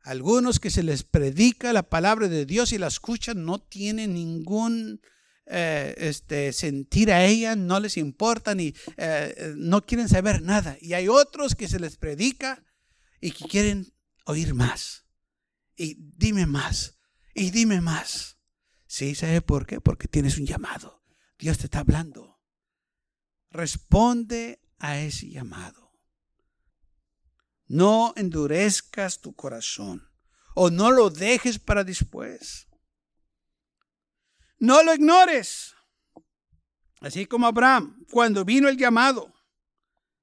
Algunos 0.00 0.60
que 0.60 0.70
se 0.70 0.82
les 0.82 1.02
predica 1.02 1.72
la 1.72 1.88
palabra 1.88 2.28
de 2.28 2.46
Dios 2.46 2.72
y 2.72 2.78
la 2.78 2.86
escuchan 2.86 3.44
no 3.44 3.58
tienen 3.58 4.14
ningún 4.14 5.00
eh, 5.46 5.94
este, 5.98 6.52
sentir 6.52 7.12
a 7.12 7.24
ella, 7.24 7.54
no 7.54 7.78
les 7.78 7.96
importa 7.96 8.54
ni 8.54 8.74
eh, 8.96 9.54
no 9.56 9.84
quieren 9.86 10.08
saber 10.08 10.42
nada. 10.42 10.76
Y 10.80 10.94
hay 10.94 11.08
otros 11.08 11.54
que 11.54 11.68
se 11.68 11.78
les 11.78 11.96
predica 11.96 12.64
y 13.20 13.30
que 13.30 13.46
quieren 13.46 13.92
oír 14.24 14.54
más. 14.54 15.06
Y 15.76 15.96
dime 16.16 16.46
más. 16.46 16.98
Y 17.34 17.50
dime 17.50 17.80
más. 17.80 18.38
Sí, 18.86 19.14
¿sabe 19.14 19.42
por 19.42 19.66
qué? 19.66 19.80
Porque 19.80 20.08
tienes 20.08 20.38
un 20.38 20.46
llamado. 20.46 21.04
Dios 21.38 21.58
te 21.58 21.64
está 21.64 21.80
hablando. 21.80 22.40
Responde 23.50 24.60
a 24.78 24.98
ese 24.98 25.28
llamado. 25.28 25.92
No 27.66 28.14
endurezcas 28.16 29.20
tu 29.20 29.34
corazón 29.34 30.08
o 30.54 30.70
no 30.70 30.90
lo 30.90 31.10
dejes 31.10 31.58
para 31.58 31.84
después. 31.84 32.65
No 34.58 34.82
lo 34.82 34.94
ignores. 34.94 35.74
Así 37.00 37.26
como 37.26 37.46
Abraham, 37.46 38.04
cuando 38.10 38.44
vino 38.44 38.68
el 38.68 38.76
llamado, 38.76 39.34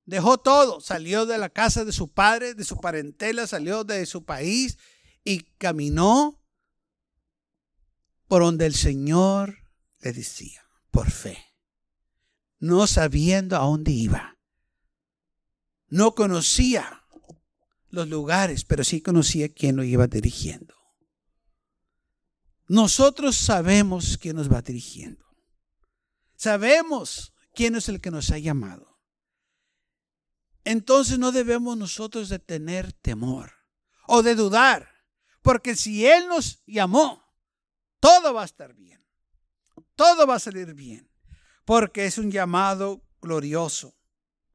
dejó 0.05 0.37
todo, 0.37 0.81
salió 0.81 1.25
de 1.25 1.37
la 1.37 1.49
casa 1.49 1.85
de 1.85 1.91
su 1.91 2.11
padre, 2.11 2.53
de 2.55 2.63
su 2.63 2.77
parentela, 2.77 3.47
salió 3.47 3.83
de 3.83 4.05
su 4.05 4.25
país 4.25 4.77
y 5.23 5.43
caminó 5.57 6.41
por 8.27 8.41
donde 8.41 8.65
el 8.65 8.73
Señor 8.73 9.59
le 9.99 10.13
decía, 10.13 10.65
por 10.89 11.11
fe, 11.11 11.37
no 12.59 12.87
sabiendo 12.87 13.55
a 13.55 13.59
dónde 13.59 13.91
iba. 13.91 14.37
No 15.87 16.15
conocía 16.15 17.03
los 17.89 18.07
lugares, 18.07 18.65
pero 18.65 18.83
sí 18.83 19.01
conocía 19.01 19.53
quién 19.53 19.75
lo 19.75 19.83
iba 19.83 20.07
dirigiendo. 20.07 20.75
Nosotros 22.67 23.35
sabemos 23.35 24.17
quién 24.17 24.35
nos 24.35 24.51
va 24.51 24.61
dirigiendo. 24.61 25.25
Sabemos 26.35 27.33
quién 27.53 27.75
es 27.75 27.89
el 27.89 28.01
que 28.01 28.11
nos 28.11 28.31
ha 28.31 28.37
llamado. 28.37 28.99
Entonces 30.63 31.19
no 31.19 31.31
debemos 31.31 31.77
nosotros 31.77 32.33
tener 32.45 32.93
temor 32.93 33.51
o 34.07 34.23
de 34.23 34.35
dudar, 34.35 34.89
porque 35.41 35.75
si 35.75 36.05
Él 36.05 36.27
nos 36.27 36.63
llamó, 36.65 37.23
todo 37.99 38.33
va 38.33 38.43
a 38.43 38.45
estar 38.45 38.73
bien. 38.73 39.03
Todo 39.95 40.25
va 40.25 40.35
a 40.35 40.39
salir 40.39 40.73
bien. 40.73 41.09
Porque 41.65 42.05
es 42.05 42.17
un 42.17 42.31
llamado 42.31 43.01
glorioso. 43.21 43.95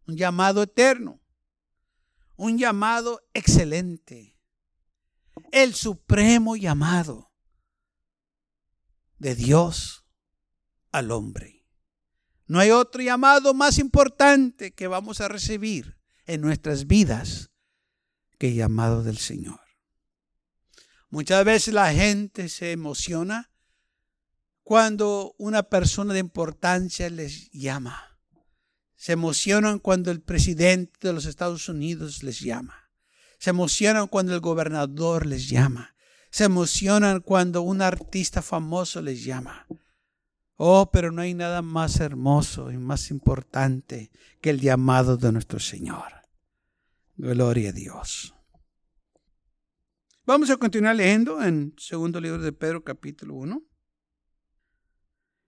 Un 0.07 0.17
llamado 0.17 0.63
eterno. 0.63 1.21
Un 2.37 2.59
llamado 2.59 3.23
excelente. 3.33 4.39
El 5.53 5.75
supremo 5.75 6.57
llamado 6.57 7.28
de 9.19 9.35
Dios 9.35 10.05
al 10.93 11.11
hombre. 11.11 11.67
No 12.47 12.61
hay 12.61 12.71
otro 12.71 13.03
llamado 13.03 13.53
más 13.53 13.79
importante 13.79 14.73
que 14.73 14.87
vamos 14.87 15.21
a 15.21 15.29
recibir 15.29 15.99
en 16.27 16.41
nuestras 16.41 16.87
vidas 16.87 17.51
que 18.39 18.49
el 18.49 18.55
llamado 18.55 19.03
del 19.03 19.19
Señor. 19.19 19.61
Muchas 21.11 21.45
veces 21.45 21.75
la 21.75 21.93
gente 21.93 22.49
se 22.49 22.73
emociona 22.73 23.51
cuando 24.63 25.35
una 25.39 25.63
persona 25.63 26.13
de 26.13 26.21
importancia 26.21 27.09
les 27.09 27.51
llama. 27.51 28.19
Se 28.97 29.13
emocionan 29.13 29.79
cuando 29.79 30.11
el 30.11 30.21
presidente 30.21 31.07
de 31.07 31.13
los 31.13 31.25
Estados 31.25 31.69
Unidos 31.69 32.23
les 32.23 32.41
llama. 32.41 32.91
Se 33.39 33.51
emocionan 33.51 34.09
cuando 34.09 34.35
el 34.35 34.41
gobernador 34.41 35.25
les 35.25 35.49
llama. 35.49 35.95
Se 36.39 36.45
emocionan 36.45 37.21
cuando 37.21 37.63
un 37.63 37.83
artista 37.83 38.43
famoso 38.43 39.03
les 39.03 39.25
llama. 39.25 39.67
Oh, 40.55 40.89
pero 40.93 41.11
no 41.11 41.21
hay 41.21 41.35
nada 41.35 41.63
más 41.63 41.99
hermoso 41.99 42.71
y 42.71 42.77
más 42.77 43.11
importante 43.11 44.13
que 44.41 44.51
el 44.51 44.61
llamado 44.61 45.17
de 45.17 45.33
nuestro 45.33 45.59
Señor. 45.59 46.05
Gloria 47.17 47.71
a 47.71 47.73
Dios. 47.73 48.37
Vamos 50.27 50.49
a 50.51 50.57
continuar 50.59 50.95
leyendo 50.95 51.43
en 51.43 51.75
segundo 51.77 52.21
libro 52.21 52.41
de 52.41 52.53
Pedro 52.53 52.85
capítulo 52.85 53.35
1. 53.35 53.61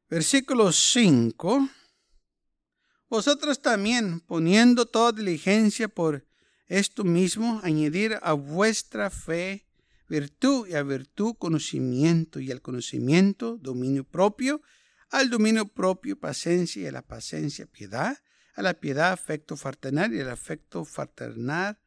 Versículo 0.08 0.72
5. 0.72 1.68
Vosotros 3.08 3.62
también, 3.62 4.18
poniendo 4.18 4.86
toda 4.86 5.12
diligencia 5.12 5.86
por 5.86 6.26
esto 6.66 7.04
mismo, 7.04 7.60
añadir 7.62 8.18
a 8.22 8.32
vuestra 8.32 9.08
fe 9.08 9.69
virtud 10.10 10.68
y 10.68 10.74
a 10.74 10.82
virtud 10.82 11.36
conocimiento 11.38 12.38
y 12.38 12.50
al 12.50 12.60
conocimiento 12.60 13.56
dominio 13.56 14.04
propio, 14.04 14.60
al 15.08 15.30
dominio 15.30 15.66
propio 15.66 16.20
paciencia 16.20 16.82
y 16.82 16.86
a 16.86 16.92
la 16.92 17.02
paciencia 17.02 17.64
piedad, 17.64 18.18
a 18.54 18.60
la 18.60 18.74
piedad 18.74 19.12
afecto 19.12 19.56
fraternal 19.56 20.12
y 20.12 20.20
al 20.20 20.28
afecto 20.28 20.84
fraternal 20.84 21.78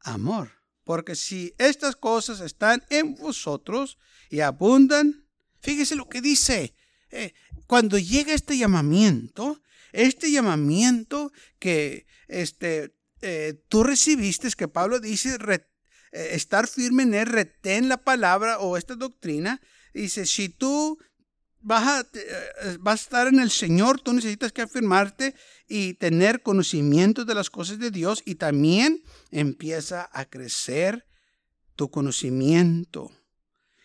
amor 0.00 0.56
porque 0.86 1.16
si 1.16 1.52
estas 1.58 1.96
cosas 1.96 2.40
están 2.40 2.84
en 2.90 3.16
vosotros 3.16 3.98
y 4.30 4.38
abundan, 4.38 5.26
fíjese 5.60 5.96
lo 5.96 6.08
que 6.08 6.20
dice. 6.20 6.76
Eh, 7.10 7.34
cuando 7.66 7.98
llega 7.98 8.32
este 8.32 8.56
llamamiento, 8.56 9.60
este 9.92 10.30
llamamiento 10.30 11.32
que 11.58 12.06
este, 12.28 12.94
eh, 13.20 13.60
tú 13.68 13.82
recibiste, 13.82 14.48
que 14.56 14.68
Pablo 14.68 15.00
dice, 15.00 15.38
estar 16.16 16.66
firme 16.66 17.02
en 17.02 17.14
él, 17.14 17.26
retén 17.26 17.88
la 17.88 17.98
palabra 17.98 18.58
o 18.58 18.76
esta 18.76 18.94
doctrina, 18.94 19.60
dice, 19.92 20.26
si 20.26 20.48
tú 20.48 20.98
vas 21.60 21.86
a, 21.86 22.08
vas 22.80 23.00
a 23.00 23.04
estar 23.04 23.26
en 23.26 23.40
el 23.40 23.50
Señor, 23.50 24.00
tú 24.00 24.12
necesitas 24.12 24.52
que 24.52 24.62
afirmarte 24.62 25.34
y 25.68 25.94
tener 25.94 26.42
conocimiento 26.42 27.24
de 27.24 27.34
las 27.34 27.50
cosas 27.50 27.78
de 27.78 27.90
Dios 27.90 28.22
y 28.24 28.36
también 28.36 29.02
empieza 29.30 30.08
a 30.12 30.24
crecer 30.26 31.06
tu 31.74 31.90
conocimiento. 31.90 33.10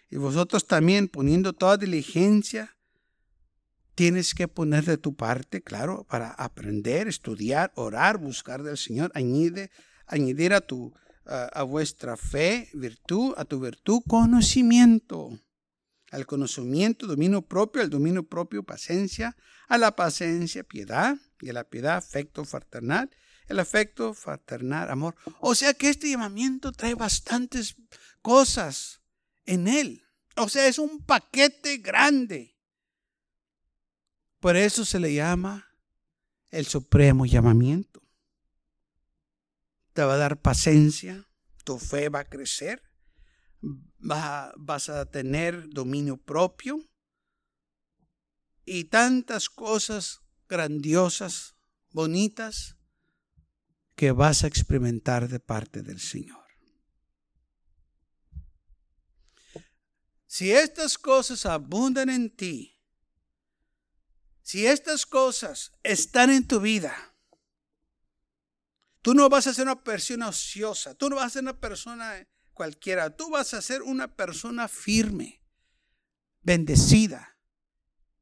Y 0.09 0.17
vosotros 0.17 0.67
también 0.67 1.07
poniendo 1.07 1.53
toda 1.53 1.77
diligencia, 1.77 2.77
tienes 3.95 4.33
que 4.33 4.47
poner 4.47 4.85
de 4.85 4.97
tu 4.97 5.15
parte, 5.15 5.61
claro, 5.61 6.05
para 6.09 6.31
aprender, 6.31 7.07
estudiar, 7.07 7.71
orar, 7.75 8.17
buscar 8.17 8.63
del 8.63 8.77
Señor, 8.77 9.11
añade, 9.15 9.71
añadir 10.05 10.53
a 10.53 10.61
tu 10.61 10.93
a 11.25 11.63
vuestra 11.63 12.17
fe 12.17 12.69
virtud, 12.73 13.33
a 13.37 13.45
tu 13.45 13.59
virtud 13.59 14.01
conocimiento 14.07 15.39
al 16.11 16.25
conocimiento, 16.25 17.07
dominio 17.07 17.41
propio, 17.41 17.81
al 17.81 17.89
dominio 17.89 18.27
propio, 18.27 18.63
paciencia, 18.63 19.37
a 19.69 19.77
la 19.77 19.95
paciencia, 19.95 20.63
piedad, 20.63 21.17
y 21.39 21.49
a 21.49 21.53
la 21.53 21.63
piedad, 21.63 21.97
afecto 21.97 22.45
fraternal, 22.45 23.09
el 23.47 23.59
afecto 23.59 24.13
fraternal, 24.13 24.91
amor. 24.91 25.15
O 25.39 25.55
sea 25.55 25.73
que 25.73 25.89
este 25.89 26.09
llamamiento 26.09 26.71
trae 26.71 26.95
bastantes 26.95 27.75
cosas 28.21 29.01
en 29.45 29.67
él. 29.67 30.03
O 30.35 30.49
sea, 30.49 30.67
es 30.67 30.77
un 30.77 31.03
paquete 31.03 31.77
grande. 31.77 32.57
Por 34.39 34.55
eso 34.55 34.85
se 34.85 34.99
le 34.99 35.13
llama 35.13 35.67
el 36.49 36.65
supremo 36.65 37.25
llamamiento. 37.25 38.00
Te 39.93 40.03
va 40.03 40.13
a 40.13 40.17
dar 40.17 40.41
paciencia, 40.41 41.27
tu 41.63 41.77
fe 41.77 42.09
va 42.09 42.19
a 42.19 42.29
crecer, 42.29 42.81
vas 43.99 44.89
a, 44.89 45.05
tener 45.05 45.69
dominio 45.69 46.17
propio 46.17 46.79
y 48.65 48.85
tantas 48.85 49.49
cosas 49.49 50.21
grandiosas, 50.47 51.55
bonitas, 51.91 52.77
que 53.95 54.11
vas 54.11 54.43
a 54.43 54.47
experimentar 54.47 55.27
de 55.27 55.39
parte 55.39 55.83
del 55.83 55.99
Señor. 55.99 56.41
Si 60.25 60.51
estas 60.51 60.97
cosas 60.97 61.45
abundan 61.45 62.09
en 62.09 62.33
ti, 62.33 62.81
si 64.41 64.65
estas 64.65 65.05
cosas 65.05 65.73
están 65.83 66.29
en 66.29 66.47
tu 66.47 66.59
vida, 66.61 67.10
tú 69.01 69.13
no 69.13 69.29
vas 69.29 69.47
a 69.47 69.53
ser 69.53 69.63
una 69.63 69.83
persona 69.83 70.29
ociosa, 70.29 70.95
tú 70.95 71.09
no 71.09 71.17
vas 71.17 71.27
a 71.27 71.29
ser 71.29 71.43
una 71.43 71.59
persona 71.59 72.25
cualquiera. 72.53 73.09
Tú 73.15 73.29
vas 73.29 73.53
a 73.53 73.61
ser 73.61 73.81
una 73.81 74.15
persona 74.15 74.67
firme, 74.67 75.41
bendecida 76.41 77.37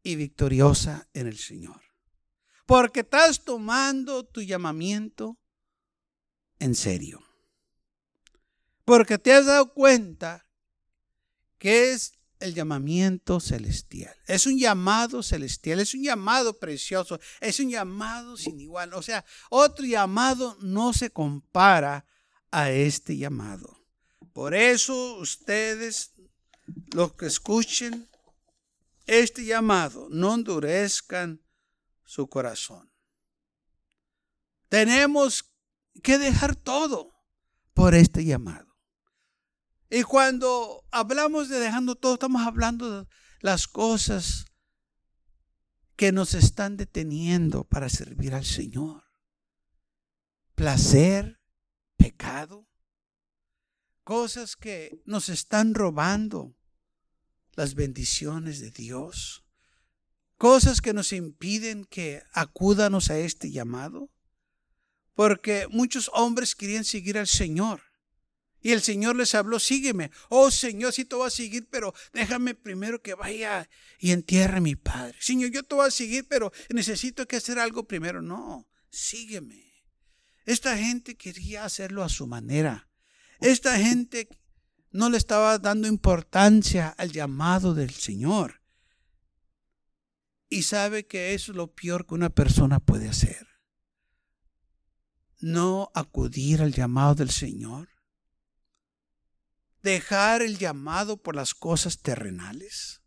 y 0.04 0.16
victoriosa 0.16 1.10
en 1.14 1.28
el 1.28 1.38
Señor. 1.38 1.82
Porque 2.66 3.02
estás 3.02 3.44
tomando 3.44 4.26
tu 4.26 4.42
llamamiento 4.42 5.38
en 6.60 6.76
serio. 6.76 7.22
Porque 8.86 9.18
te 9.18 9.34
has 9.34 9.46
dado 9.46 9.74
cuenta 9.74 10.48
que 11.58 11.92
es 11.92 12.19
el 12.40 12.54
llamamiento 12.54 13.40
celestial. 13.40 14.16
Es 14.26 14.46
un 14.46 14.58
llamado 14.58 15.22
celestial, 15.22 15.80
es 15.80 15.94
un 15.94 16.04
llamado 16.04 16.58
precioso, 16.58 17.20
es 17.42 17.60
un 17.60 17.70
llamado 17.70 18.38
sin 18.38 18.60
igual. 18.60 18.94
O 18.94 19.02
sea, 19.02 19.26
otro 19.50 19.86
llamado 19.86 20.58
no 20.62 20.94
se 20.94 21.10
compara 21.10 22.06
a 22.52 22.72
este 22.72 23.18
llamado. 23.18 23.86
Por 24.34 24.54
eso 24.54 25.16
ustedes, 25.18 26.14
los 26.94 27.14
que 27.14 27.26
escuchen 27.26 28.10
este 29.06 29.44
llamado, 29.44 30.08
no 30.10 30.36
endurezcan 30.36 31.42
su 32.06 32.28
corazón. 32.28 32.90
Tenemos 34.70 35.52
que 36.04 36.18
dejar 36.18 36.56
todo 36.56 37.12
por 37.74 37.96
este 37.96 38.24
llamado. 38.24 38.69
Y 39.90 40.04
cuando 40.04 40.86
hablamos 40.92 41.50
de 41.50 41.60
dejando 41.60 41.96
todo, 41.96 42.14
estamos 42.14 42.46
hablando 42.46 43.02
de 43.02 43.08
las 43.42 43.68
cosas 43.68 44.46
que 45.96 46.12
nos 46.12 46.36
están 46.36 46.78
deteniendo 46.78 47.64
para 47.64 47.90
servir 47.90 48.36
al 48.36 48.46
Señor. 48.46 49.04
Placer, 50.54 51.42
pecado, 51.98 52.68
cosas 54.04 54.56
que 54.56 55.02
nos 55.06 55.28
están 55.30 55.74
robando 55.74 56.56
las 57.54 57.74
bendiciones 57.74 58.60
de 58.60 58.70
Dios, 58.70 59.44
cosas 60.38 60.82
que 60.82 60.94
nos 60.94 61.14
impiden 61.14 61.84
que 61.84 62.22
acúdanos 62.32 63.10
a 63.10 63.18
este 63.18 63.52
llamado, 63.52 64.12
porque 65.16 65.68
muchos 65.70 66.12
hombres 66.14 66.56
querían 66.56 66.86
seguir 66.86 67.18
al 67.18 67.28
Señor 67.28 67.89
Y 68.62 68.72
el 68.72 68.82
Señor 68.82 69.16
les 69.16 69.36
habló, 69.36 69.58
sígueme. 69.60 70.12
Oh 70.30 70.52
Señor, 70.52 70.92
sí 70.92 71.06
te 71.06 71.16
voy 71.16 71.28
a 71.28 71.32
seguir, 71.32 71.68
pero 71.70 71.94
déjame 72.14 72.56
primero 72.56 73.02
que 73.02 73.14
vaya 73.14 73.70
y 74.00 74.12
entierre 74.12 74.58
a 74.58 74.62
mi 74.62 74.76
padre. 74.76 75.18
Señor, 75.22 75.52
yo 75.52 75.64
te 75.64 75.76
voy 75.76 75.88
a 75.88 75.92
seguir, 75.92 76.28
pero 76.28 76.52
necesito 76.70 77.28
que 77.28 77.38
hacer 77.38 77.58
algo 77.58 77.88
primero. 77.88 78.22
No, 78.22 78.68
sígueme. 78.90 79.86
Esta 80.46 80.78
gente 80.78 81.16
quería 81.16 81.64
hacerlo 81.64 82.04
a 82.04 82.10
su 82.10 82.28
manera. 82.28 82.90
Esta 83.40 83.78
gente 83.78 84.28
no 84.92 85.10
le 85.10 85.18
estaba 85.18 85.58
dando 85.58 85.88
importancia 85.88 86.90
al 86.90 87.12
llamado 87.12 87.74
del 87.74 87.92
Señor. 87.92 88.62
Y 90.50 90.64
sabe 90.64 91.06
que 91.06 91.34
eso 91.34 91.52
es 91.52 91.56
lo 91.56 91.74
peor 91.74 92.08
que 92.08 92.16
una 92.16 92.30
persona 92.30 92.80
puede 92.80 93.08
hacer. 93.08 93.48
No 95.40 95.92
acudir 95.94 96.62
al 96.62 96.74
llamado 96.74 97.16
del 97.16 97.30
Señor 97.30 97.99
dejar 99.82 100.42
el 100.42 100.58
llamado 100.58 101.18
por 101.18 101.36
las 101.36 101.54
cosas 101.54 102.00
terrenales, 102.00 103.02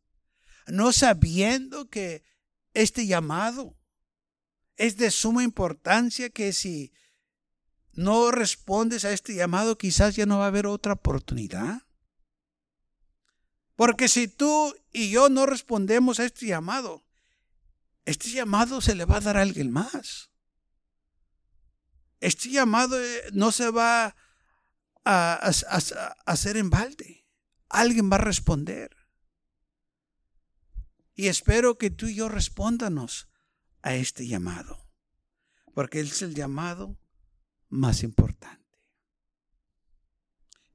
no 0.67 0.93
sabiendo 0.93 1.89
que 1.89 2.25
este 2.75 3.07
llamado 3.07 3.77
es 4.77 4.97
de 4.97 5.11
suma 5.11 5.43
importancia 5.43 6.31
que 6.31 6.53
si 6.53 6.93
no 7.93 8.31
respondes 8.31 9.05
a 9.05 9.13
este 9.13 9.35
llamado 9.35 9.77
quizás 9.77 10.17
ya 10.17 10.27
no 10.27 10.39
va 10.39 10.45
a 10.45 10.49
haber 10.49 10.67
otra 10.67 10.95
oportunidad. 10.95 11.83
Porque 13.77 14.09
si 14.09 14.29
tú 14.29 14.75
y 14.93 15.11
yo 15.11 15.29
no 15.29 15.47
respondemos 15.47 16.21
a 16.21 16.25
este 16.25 16.47
llamado, 16.47 17.05
este 18.05 18.31
llamado 18.31 18.81
se 18.81 18.95
le 18.95 19.05
va 19.05 19.17
a 19.17 19.21
dar 19.21 19.37
a 19.37 19.43
alguien 19.43 19.71
más. 19.71 20.31
Este 22.21 22.51
llamado 22.51 23.03
eh, 23.03 23.25
no 23.33 23.51
se 23.51 23.71
va 23.71 24.15
a, 25.05 25.35
hacer 26.27 26.57
en 26.57 26.71
balde. 26.71 27.27
Alguien 27.69 28.11
va 28.11 28.17
a 28.17 28.21
responder. 28.21 28.97
Y 31.15 31.29
espero 31.29 31.79
que 31.79 31.91
tú 31.91 32.07
y 32.07 32.15
yo 32.15 32.29
respóndanos 32.29 33.29
a 33.83 33.95
este 33.95 34.27
llamado, 34.27 34.89
porque 35.75 36.01
es 36.01 36.23
el 36.23 36.35
llamado 36.35 36.99
más 37.69 38.03
importante. 38.03 38.63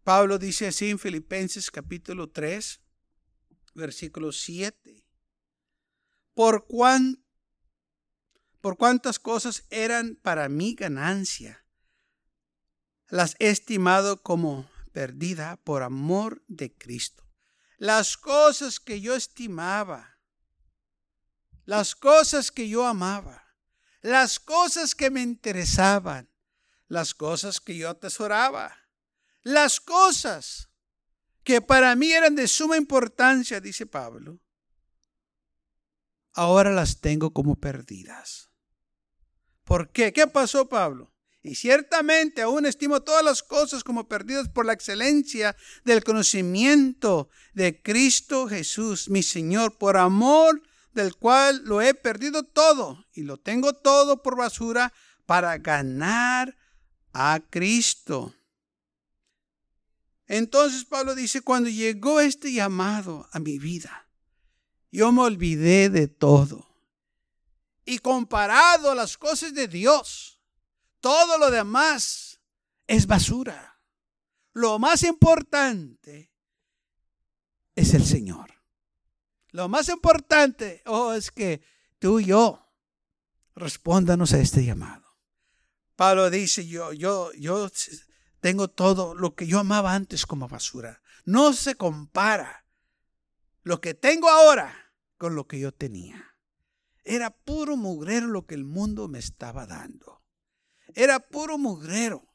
Pablo 0.03 0.37
dice 0.37 0.67
así 0.67 0.89
en 0.89 0.99
Filipenses 0.99 1.69
capítulo 1.71 2.29
3, 2.29 2.81
versículo 3.73 4.31
7. 4.31 5.05
Por, 6.33 6.67
cuán, 6.67 7.25
por 8.61 8.77
cuántas 8.77 9.19
cosas 9.19 9.65
eran 9.69 10.15
para 10.15 10.47
mí 10.49 10.75
ganancia 10.75 11.66
las 13.09 13.35
he 13.39 13.49
estimado 13.49 14.21
como 14.21 14.69
perdida 14.91 15.57
por 15.63 15.83
amor 15.83 16.43
de 16.47 16.75
Cristo. 16.75 17.23
Las 17.77 18.17
cosas 18.17 18.79
que 18.79 19.01
yo 19.01 19.15
estimaba, 19.15 20.17
las 21.65 21.95
cosas 21.95 22.51
que 22.51 22.67
yo 22.67 22.85
amaba, 22.85 23.55
las 24.01 24.39
cosas 24.39 24.95
que 24.95 25.09
me 25.11 25.21
interesaban, 25.21 26.29
las 26.87 27.13
cosas 27.13 27.59
que 27.59 27.77
yo 27.77 27.89
atesoraba, 27.89 28.75
las 29.43 29.79
cosas 29.79 30.69
que 31.43 31.61
para 31.61 31.95
mí 31.95 32.11
eran 32.11 32.35
de 32.35 32.47
suma 32.47 32.77
importancia, 32.77 33.61
dice 33.61 33.85
Pablo, 33.85 34.39
ahora 36.33 36.71
las 36.71 36.99
tengo 36.99 37.31
como 37.31 37.55
perdidas. 37.55 38.49
¿Por 39.63 39.91
qué? 39.91 40.13
¿Qué 40.13 40.27
pasó, 40.27 40.67
Pablo? 40.67 41.13
Y 41.47 41.55
ciertamente 41.55 42.41
aún 42.41 42.65
estimo 42.65 43.03
todas 43.03 43.23
las 43.23 43.41
cosas 43.41 43.81
como 43.81 44.09
perdidas 44.09 44.49
por 44.49 44.65
la 44.65 44.73
excelencia 44.73 45.55
del 45.85 46.03
conocimiento 46.03 47.29
de 47.53 47.81
Cristo 47.81 48.49
Jesús, 48.49 49.09
mi 49.09 49.23
Señor, 49.23 49.77
por 49.77 49.95
amor 49.95 50.61
del 50.91 51.15
cual 51.15 51.61
lo 51.63 51.81
he 51.81 51.93
perdido 51.93 52.43
todo 52.43 53.05
y 53.13 53.21
lo 53.21 53.37
tengo 53.37 53.71
todo 53.71 54.21
por 54.21 54.35
basura 54.35 54.91
para 55.25 55.57
ganar 55.57 56.57
a 57.13 57.39
Cristo. 57.49 58.35
Entonces 60.25 60.83
Pablo 60.83 61.15
dice, 61.15 61.39
cuando 61.39 61.69
llegó 61.69 62.19
este 62.19 62.51
llamado 62.51 63.29
a 63.31 63.39
mi 63.39 63.57
vida, 63.57 64.09
yo 64.91 65.13
me 65.13 65.21
olvidé 65.21 65.89
de 65.89 66.09
todo. 66.09 66.67
Y 67.85 67.99
comparado 67.99 68.91
a 68.91 68.95
las 68.95 69.17
cosas 69.17 69.53
de 69.53 69.69
Dios, 69.69 70.36
todo 70.99 71.37
lo 71.37 71.51
demás 71.51 72.41
es 72.87 73.07
basura. 73.07 73.81
Lo 74.53 74.79
más 74.79 75.03
importante 75.03 76.33
es 77.75 77.93
el 77.93 78.03
Señor. 78.03 78.53
Lo 79.51 79.69
más 79.69 79.89
importante 79.89 80.81
oh, 80.85 81.13
es 81.13 81.31
que 81.31 81.61
tú 81.99 82.19
y 82.19 82.25
yo 82.25 82.67
respóndanos 83.55 84.33
a 84.33 84.39
este 84.39 84.65
llamado. 84.65 85.05
Pablo 85.95 86.29
dice, 86.29 86.67
yo, 86.67 86.93
yo, 86.93 87.31
yo 87.33 87.69
tengo 88.39 88.67
todo 88.67 89.15
lo 89.15 89.35
que 89.35 89.47
yo 89.47 89.59
amaba 89.59 89.93
antes 89.93 90.25
como 90.25 90.47
basura. 90.47 91.01
No 91.25 91.53
se 91.53 91.75
compara 91.75 92.65
lo 93.63 93.81
que 93.81 93.93
tengo 93.93 94.29
ahora 94.29 94.93
con 95.17 95.35
lo 95.35 95.47
que 95.47 95.59
yo 95.59 95.73
tenía. 95.73 96.35
Era 97.03 97.31
puro 97.31 97.77
mugrero 97.77 98.27
lo 98.27 98.45
que 98.45 98.55
el 98.55 98.63
mundo 98.63 99.07
me 99.07 99.19
estaba 99.19 99.65
dando. 99.65 100.16
Era 100.97 101.19
puro 101.19 101.59
mugrero 101.59 102.27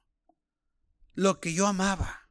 lo 1.14 1.40
que 1.40 1.52
yo 1.52 1.66
amaba. 1.66 2.30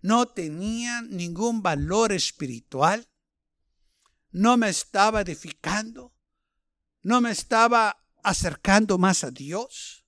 No 0.00 0.26
tenía 0.26 1.02
ningún 1.02 1.60
valor 1.60 2.12
espiritual. 2.12 3.10
No 4.30 4.56
me 4.56 4.68
estaba 4.68 5.22
edificando. 5.22 6.14
No 7.02 7.20
me 7.20 7.32
estaba 7.32 8.00
acercando 8.22 8.96
más 8.96 9.24
a 9.24 9.32
Dios. 9.32 10.06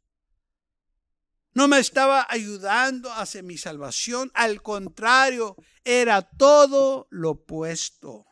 No 1.55 1.67
me 1.67 1.81
estaba 1.81 2.25
ayudando 2.31 3.13
hacia 3.13 3.43
mi 3.43 3.59
salvación. 3.59 4.31
Al 4.35 4.63
contrario, 4.63 5.57
era 5.83 6.23
todo 6.23 7.09
lo 7.11 7.31
opuesto. 7.31 8.27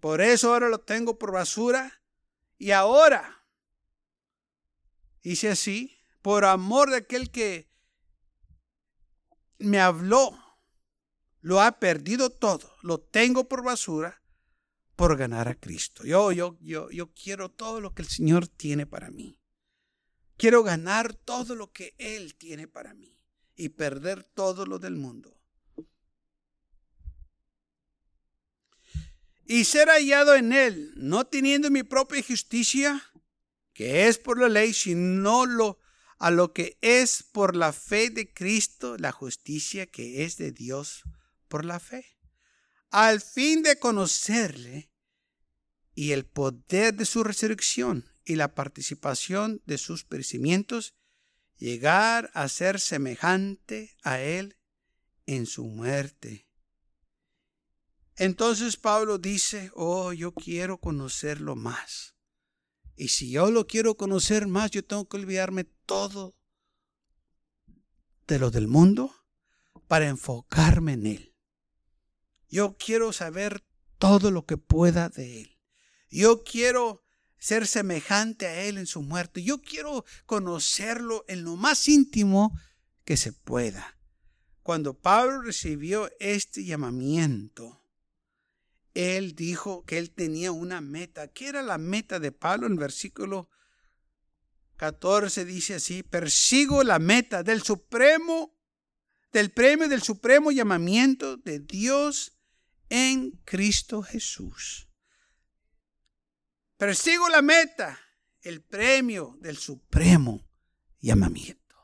Por 0.00 0.20
eso 0.20 0.52
ahora 0.52 0.68
lo 0.68 0.80
tengo 0.80 1.16
por 1.16 1.30
basura. 1.30 2.02
Y 2.58 2.72
ahora 2.72 3.39
Dice 5.22 5.50
así, 5.50 5.98
por 6.22 6.44
amor 6.44 6.90
de 6.90 6.96
aquel 6.96 7.30
que 7.30 7.68
me 9.58 9.78
habló, 9.78 10.38
lo 11.40 11.60
ha 11.60 11.78
perdido 11.78 12.30
todo, 12.30 12.74
lo 12.82 13.00
tengo 13.00 13.48
por 13.48 13.62
basura 13.62 14.20
por 15.00 15.16
ganar 15.16 15.48
a 15.48 15.54
Cristo. 15.54 16.04
Yo, 16.04 16.30
yo, 16.30 16.58
yo, 16.60 16.90
yo 16.90 17.10
quiero 17.14 17.50
todo 17.50 17.80
lo 17.80 17.94
que 17.94 18.02
el 18.02 18.08
Señor 18.08 18.48
tiene 18.48 18.84
para 18.84 19.10
mí. 19.10 19.40
Quiero 20.36 20.62
ganar 20.62 21.14
todo 21.14 21.54
lo 21.54 21.72
que 21.72 21.94
Él 21.96 22.34
tiene 22.34 22.68
para 22.68 22.92
mí 22.92 23.16
y 23.56 23.70
perder 23.70 24.24
todo 24.24 24.66
lo 24.66 24.78
del 24.78 24.96
mundo. 24.96 25.38
Y 29.46 29.64
ser 29.64 29.88
hallado 29.88 30.34
en 30.34 30.52
Él, 30.52 30.92
no 30.96 31.26
teniendo 31.26 31.70
mi 31.70 31.82
propia 31.82 32.22
justicia, 32.22 33.02
que 33.80 34.08
es 34.08 34.18
por 34.18 34.38
la 34.38 34.50
ley, 34.50 34.74
sino 34.74 35.46
lo, 35.46 35.78
a 36.18 36.30
lo 36.30 36.52
que 36.52 36.76
es 36.82 37.22
por 37.22 37.56
la 37.56 37.72
fe 37.72 38.10
de 38.10 38.30
Cristo, 38.30 38.98
la 38.98 39.10
justicia 39.10 39.86
que 39.86 40.22
es 40.22 40.36
de 40.36 40.52
Dios 40.52 41.02
por 41.48 41.64
la 41.64 41.80
fe, 41.80 42.04
al 42.90 43.22
fin 43.22 43.62
de 43.62 43.78
conocerle 43.78 44.92
y 45.94 46.12
el 46.12 46.26
poder 46.26 46.92
de 46.92 47.06
su 47.06 47.24
resurrección 47.24 48.04
y 48.26 48.34
la 48.34 48.54
participación 48.54 49.62
de 49.64 49.78
sus 49.78 50.04
perecimientos, 50.04 50.92
llegar 51.56 52.30
a 52.34 52.48
ser 52.48 52.80
semejante 52.80 53.96
a 54.02 54.20
él 54.20 54.58
en 55.24 55.46
su 55.46 55.64
muerte. 55.64 56.50
Entonces 58.16 58.76
Pablo 58.76 59.16
dice, 59.16 59.70
oh, 59.74 60.12
yo 60.12 60.34
quiero 60.34 60.76
conocerlo 60.76 61.56
más. 61.56 62.19
Y 63.00 63.08
si 63.08 63.30
yo 63.30 63.50
lo 63.50 63.66
quiero 63.66 63.96
conocer 63.96 64.46
más, 64.46 64.70
yo 64.72 64.84
tengo 64.84 65.08
que 65.08 65.16
olvidarme 65.16 65.64
todo 65.64 66.36
de 68.26 68.38
lo 68.38 68.50
del 68.50 68.68
mundo 68.68 69.10
para 69.88 70.06
enfocarme 70.06 70.92
en 70.92 71.06
Él. 71.06 71.34
Yo 72.50 72.76
quiero 72.76 73.14
saber 73.14 73.64
todo 73.96 74.30
lo 74.30 74.44
que 74.44 74.58
pueda 74.58 75.08
de 75.08 75.40
Él. 75.40 75.58
Yo 76.10 76.44
quiero 76.44 77.02
ser 77.38 77.66
semejante 77.66 78.46
a 78.46 78.64
Él 78.64 78.76
en 78.76 78.86
su 78.86 79.00
muerte. 79.00 79.42
Yo 79.42 79.62
quiero 79.62 80.04
conocerlo 80.26 81.24
en 81.26 81.42
lo 81.42 81.56
más 81.56 81.88
íntimo 81.88 82.52
que 83.06 83.16
se 83.16 83.32
pueda. 83.32 83.96
Cuando 84.62 84.92
Pablo 85.00 85.40
recibió 85.40 86.10
este 86.20 86.66
llamamiento, 86.66 87.79
él 89.00 89.34
dijo 89.34 89.84
que 89.84 89.98
él 89.98 90.10
tenía 90.10 90.52
una 90.52 90.80
meta. 90.80 91.28
¿Qué 91.28 91.48
era 91.48 91.62
la 91.62 91.78
meta 91.78 92.18
de 92.18 92.32
Pablo? 92.32 92.66
En 92.66 92.76
versículo 92.76 93.48
14 94.76 95.44
dice 95.44 95.74
así, 95.74 96.02
persigo 96.02 96.82
la 96.82 96.98
meta 96.98 97.42
del 97.42 97.62
supremo 97.62 98.56
del 99.32 99.52
premio 99.52 99.88
del 99.88 100.02
supremo 100.02 100.50
llamamiento 100.50 101.36
de 101.36 101.60
Dios 101.60 102.36
en 102.88 103.30
Cristo 103.44 104.02
Jesús. 104.02 104.88
Persigo 106.76 107.28
la 107.28 107.42
meta, 107.42 108.00
el 108.42 108.62
premio 108.62 109.36
del 109.40 109.56
supremo 109.56 110.48
llamamiento. 110.98 111.76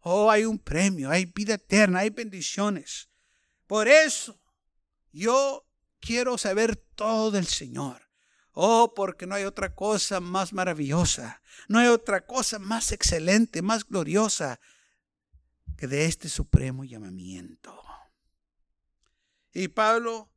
Oh, 0.00 0.30
hay 0.30 0.44
un 0.44 0.58
premio, 0.58 1.10
hay 1.10 1.26
vida 1.26 1.54
eterna, 1.54 2.00
hay 2.00 2.10
bendiciones. 2.10 3.10
Por 3.66 3.88
eso 3.88 4.40
yo 5.12 5.67
quiero 6.00 6.38
saber 6.38 6.76
todo 6.76 7.30
del 7.30 7.46
Señor. 7.46 8.02
Oh, 8.52 8.92
porque 8.94 9.26
no 9.26 9.36
hay 9.36 9.44
otra 9.44 9.74
cosa 9.74 10.18
más 10.18 10.52
maravillosa, 10.52 11.40
no 11.68 11.78
hay 11.78 11.86
otra 11.86 12.26
cosa 12.26 12.58
más 12.58 12.90
excelente, 12.90 13.62
más 13.62 13.86
gloriosa 13.86 14.58
que 15.76 15.86
de 15.86 16.06
este 16.06 16.28
supremo 16.28 16.84
llamamiento. 16.84 17.80
Y 19.52 19.68
Pablo 19.68 20.32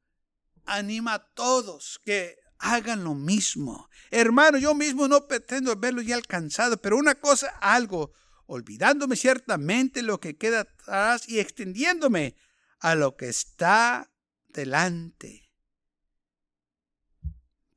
anima 0.65 1.15
a 1.15 1.27
todos 1.33 1.99
que 2.05 2.37
hagan 2.59 3.03
lo 3.03 3.15
mismo. 3.15 3.89
Hermano, 4.11 4.57
yo 4.57 4.75
mismo 4.75 5.07
no 5.07 5.27
pretendo 5.27 5.75
verlo 5.75 6.01
ya 6.01 6.15
alcanzado, 6.15 6.77
pero 6.77 6.97
una 6.97 7.15
cosa, 7.15 7.49
algo, 7.59 8.13
olvidándome 8.45 9.15
ciertamente 9.15 10.03
lo 10.03 10.19
que 10.19 10.37
queda 10.37 10.61
atrás 10.61 11.27
y 11.27 11.39
extendiéndome 11.39 12.35
a 12.79 12.95
lo 12.95 13.15
que 13.15 13.29
está 13.29 14.11
delante. 14.49 15.50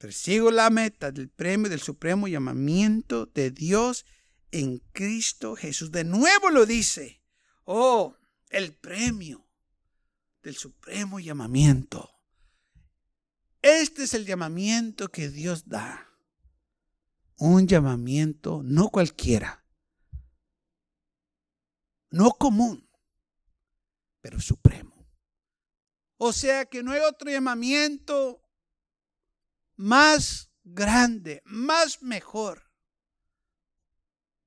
Persigo 0.04 0.50
la 0.50 0.68
meta 0.68 1.10
del 1.10 1.30
premio 1.30 1.70
del 1.70 1.80
supremo 1.80 2.28
llamamiento 2.28 3.24
de 3.24 3.50
Dios 3.50 4.04
en 4.50 4.80
Cristo 4.92 5.56
Jesús. 5.56 5.92
De 5.92 6.04
nuevo 6.04 6.50
lo 6.50 6.66
dice. 6.66 7.22
Oh, 7.64 8.14
el 8.50 8.76
premio 8.76 9.48
del 10.42 10.56
supremo 10.56 11.20
llamamiento. 11.20 12.10
Este 13.62 14.02
es 14.02 14.12
el 14.12 14.26
llamamiento 14.26 15.10
que 15.10 15.30
Dios 15.30 15.70
da. 15.70 16.06
Un 17.38 17.66
llamamiento 17.66 18.60
no 18.62 18.90
cualquiera, 18.90 19.64
no 22.10 22.32
común, 22.32 22.86
pero 24.20 24.38
supremo. 24.38 25.08
O 26.18 26.30
sea 26.34 26.66
que 26.66 26.82
no 26.82 26.92
hay 26.92 27.00
otro 27.00 27.30
llamamiento 27.30 28.43
más 29.76 30.50
grande, 30.62 31.42
más 31.44 32.02
mejor, 32.02 32.70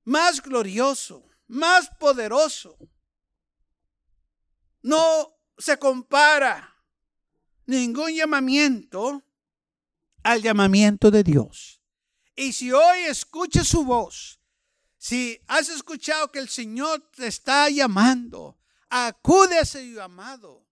más 0.04 0.42
glorioso, 0.42 1.24
más 1.48 1.90
poderoso. 2.00 2.78
No 4.82 5.36
se 5.58 5.78
compara 5.78 6.76
ningún 7.66 8.14
llamamiento 8.14 9.24
al 10.24 10.42
llamamiento 10.42 11.12
de 11.12 11.24
Dios. 11.24 11.82
Y 12.36 12.54
si 12.54 12.72
hoy 12.72 13.00
escuchas 13.08 13.68
su 13.68 13.84
voz, 13.84 14.40
si 14.98 15.40
has 15.48 15.70
escuchado 15.70 16.32
que 16.32 16.40
el 16.40 16.50
Señor 16.50 17.10
te 17.16 17.28
está 17.28 17.70
llamando, 17.70 18.60
acude 18.90 19.58
a 19.58 19.62
ese 19.62 19.92
llamado. 19.92 20.68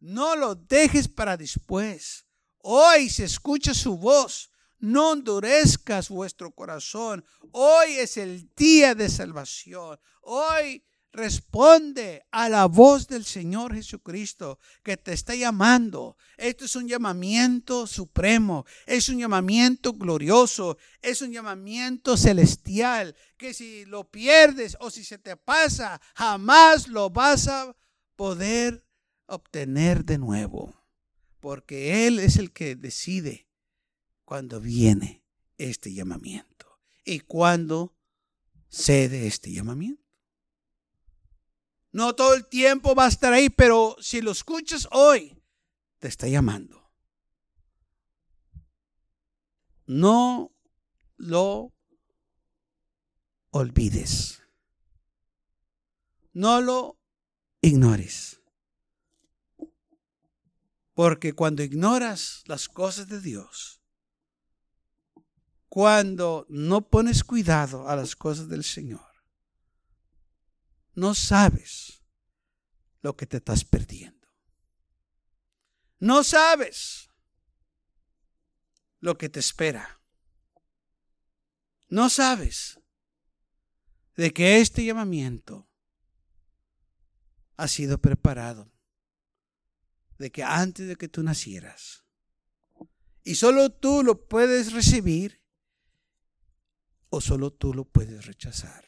No 0.00 0.36
lo 0.36 0.54
dejes 0.54 1.08
para 1.08 1.36
después. 1.36 2.27
Hoy 2.58 3.08
se 3.08 3.24
escucha 3.24 3.74
su 3.74 3.96
voz. 3.96 4.50
No 4.80 5.14
endurezcas 5.14 6.08
vuestro 6.08 6.52
corazón. 6.52 7.24
Hoy 7.52 7.94
es 7.94 8.16
el 8.16 8.48
día 8.54 8.94
de 8.94 9.08
salvación. 9.08 9.98
Hoy 10.22 10.84
responde 11.12 12.24
a 12.30 12.48
la 12.48 12.66
voz 12.66 13.08
del 13.08 13.24
Señor 13.24 13.74
Jesucristo 13.74 14.58
que 14.82 14.96
te 14.96 15.12
está 15.12 15.34
llamando. 15.34 16.16
Esto 16.36 16.64
es 16.64 16.76
un 16.76 16.86
llamamiento 16.86 17.86
supremo, 17.86 18.66
es 18.86 19.08
un 19.08 19.18
llamamiento 19.18 19.94
glorioso, 19.94 20.78
es 21.02 21.22
un 21.22 21.32
llamamiento 21.32 22.16
celestial 22.16 23.16
que 23.36 23.54
si 23.54 23.84
lo 23.86 24.08
pierdes 24.08 24.76
o 24.80 24.90
si 24.90 25.02
se 25.02 25.18
te 25.18 25.36
pasa, 25.36 26.00
jamás 26.14 26.88
lo 26.88 27.10
vas 27.10 27.48
a 27.48 27.74
poder 28.14 28.84
obtener 29.26 30.04
de 30.04 30.18
nuevo 30.18 30.78
porque 31.40 32.06
Él 32.06 32.18
es 32.18 32.36
el 32.36 32.52
que 32.52 32.76
decide 32.76 33.48
cuando 34.24 34.60
viene 34.60 35.24
este 35.56 35.92
llamamiento 35.92 36.80
y 37.04 37.20
cuando 37.20 37.96
cede 38.68 39.26
este 39.26 39.52
llamamiento. 39.52 40.02
No 41.90 42.14
todo 42.14 42.34
el 42.34 42.46
tiempo 42.46 42.94
va 42.94 43.06
a 43.06 43.08
estar 43.08 43.32
ahí, 43.32 43.48
pero 43.48 43.96
si 44.00 44.20
lo 44.20 44.30
escuchas 44.30 44.86
hoy, 44.92 45.42
te 45.98 46.08
está 46.08 46.28
llamando. 46.28 46.92
No 49.86 50.54
lo 51.16 51.72
olvides. 53.50 54.42
No 56.32 56.60
lo 56.60 57.00
ignores. 57.62 58.37
Porque 60.98 61.32
cuando 61.32 61.62
ignoras 61.62 62.42
las 62.46 62.68
cosas 62.68 63.06
de 63.06 63.20
Dios, 63.20 63.80
cuando 65.68 66.44
no 66.48 66.88
pones 66.88 67.22
cuidado 67.22 67.88
a 67.88 67.94
las 67.94 68.16
cosas 68.16 68.48
del 68.48 68.64
Señor, 68.64 69.08
no 70.94 71.14
sabes 71.14 72.02
lo 73.00 73.16
que 73.16 73.28
te 73.28 73.36
estás 73.36 73.64
perdiendo. 73.64 74.26
No 76.00 76.24
sabes 76.24 77.08
lo 78.98 79.16
que 79.16 79.28
te 79.28 79.38
espera. 79.38 80.00
No 81.88 82.10
sabes 82.10 82.80
de 84.16 84.32
que 84.32 84.60
este 84.60 84.84
llamamiento 84.84 85.70
ha 87.56 87.68
sido 87.68 87.98
preparado 87.98 88.76
de 90.18 90.30
que 90.30 90.42
antes 90.42 90.86
de 90.88 90.96
que 90.96 91.08
tú 91.08 91.22
nacieras. 91.22 92.04
Y 93.22 93.36
solo 93.36 93.70
tú 93.70 94.02
lo 94.02 94.26
puedes 94.26 94.72
recibir 94.72 95.42
o 97.08 97.20
solo 97.20 97.52
tú 97.52 97.72
lo 97.72 97.84
puedes 97.84 98.26
rechazar. 98.26 98.84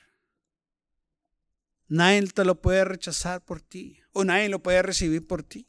Nadie 1.89 2.23
te 2.29 2.45
lo 2.45 2.61
puede 2.61 2.85
rechazar 2.85 3.45
por 3.45 3.61
ti 3.61 4.01
o 4.13 4.25
nadie 4.25 4.49
lo 4.49 4.63
puede 4.63 4.83
recibir 4.83 5.27
por 5.27 5.43
ti. 5.43 5.69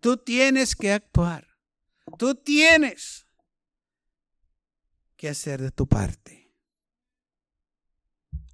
Tú 0.00 0.16
tienes 0.16 0.74
que 0.74 0.92
actuar. 0.92 1.46
Tú 2.18 2.34
tienes 2.34 3.26
que 5.16 5.28
hacer 5.28 5.60
de 5.60 5.70
tu 5.70 5.88
parte. 5.88 6.52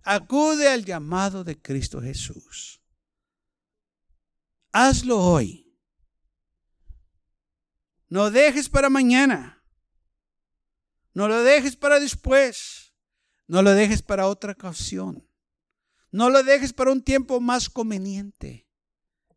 Acude 0.03 0.68
al 0.68 0.85
llamado 0.85 1.45
de 1.45 1.61
Cristo 1.61 2.01
Jesús. 2.01 2.81
Hazlo 4.73 5.18
hoy. 5.18 5.71
No 8.12 8.31
dejes 8.31 8.68
para 8.68 8.90
mañana. 8.90 9.64
No 11.14 11.29
lo 11.29 11.42
dejes 11.42 11.77
para 11.77 11.98
después. 11.98 12.92
No 13.46 13.62
lo 13.62 13.70
dejes 13.70 14.03
para 14.03 14.27
otra 14.27 14.53
ocasión. 14.53 15.27
No 16.11 16.29
lo 16.29 16.42
dejes 16.42 16.75
para 16.75 16.92
un 16.92 17.03
tiempo 17.03 17.40
más 17.40 17.70
conveniente. 17.70 18.68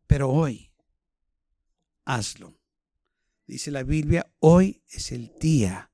Pero 0.06 0.28
hoy, 0.28 0.74
hazlo. 2.04 2.60
Dice 3.46 3.70
la 3.70 3.82
Biblia, 3.82 4.30
hoy 4.40 4.82
es 4.90 5.10
el 5.10 5.32
día 5.40 5.90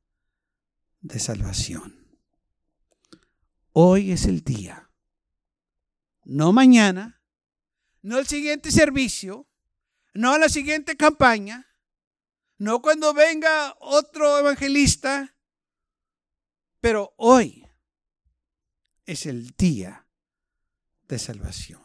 de 1.02 1.20
salvación. 1.20 2.18
Hoy 3.70 4.10
es 4.10 4.24
el 4.24 4.42
día. 4.42 4.90
No 6.24 6.52
mañana, 6.52 7.22
no 8.02 8.18
el 8.18 8.26
siguiente 8.26 8.72
servicio, 8.72 9.46
no 10.14 10.36
la 10.36 10.48
siguiente 10.48 10.96
campaña, 10.96 11.71
no 12.62 12.80
cuando 12.80 13.12
venga 13.12 13.76
otro 13.80 14.38
evangelista, 14.38 15.36
pero 16.80 17.12
hoy 17.16 17.66
es 19.04 19.26
el 19.26 19.50
día 19.56 20.06
de 21.08 21.18
salvación. 21.18 21.82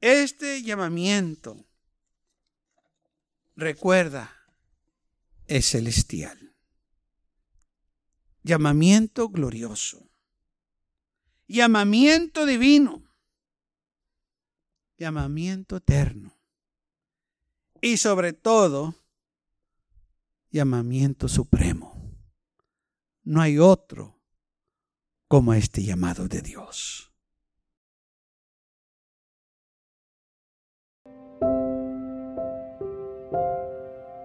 Este 0.00 0.64
llamamiento, 0.64 1.68
recuerda, 3.54 4.36
es 5.46 5.66
celestial. 5.66 6.56
Llamamiento 8.42 9.28
glorioso. 9.28 10.10
Llamamiento 11.46 12.44
divino. 12.44 13.04
Llamamiento 14.98 15.76
eterno 15.76 16.39
y 17.80 17.96
sobre 17.96 18.32
todo 18.32 18.94
llamamiento 20.50 21.28
supremo. 21.28 21.94
No 23.22 23.40
hay 23.40 23.58
otro 23.58 24.18
como 25.28 25.54
este 25.54 25.82
llamado 25.82 26.26
de 26.26 26.42
Dios. 26.42 27.12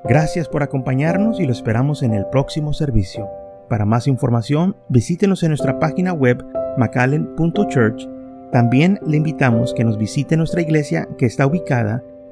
Gracias 0.08 0.48
por 0.48 0.62
acompañarnos 0.62 1.40
y 1.40 1.46
lo 1.46 1.52
esperamos 1.52 2.04
en 2.04 2.14
el 2.14 2.28
próximo 2.28 2.74
servicio. 2.74 3.28
Para 3.70 3.86
más 3.86 4.06
información, 4.06 4.78
visítenos 4.88 5.42
en 5.42 5.50
nuestra 5.50 5.80
página 5.80 6.14
web 6.14 6.46
macallen.church. 6.78 8.08
También 8.52 9.00
le 9.06 9.18
invitamos 9.18 9.74
que 9.74 9.84
nos 9.84 9.98
visite 9.98 10.38
nuestra 10.38 10.62
iglesia 10.62 11.08
que 11.18 11.26
está 11.26 11.48
ubicada 11.48 12.04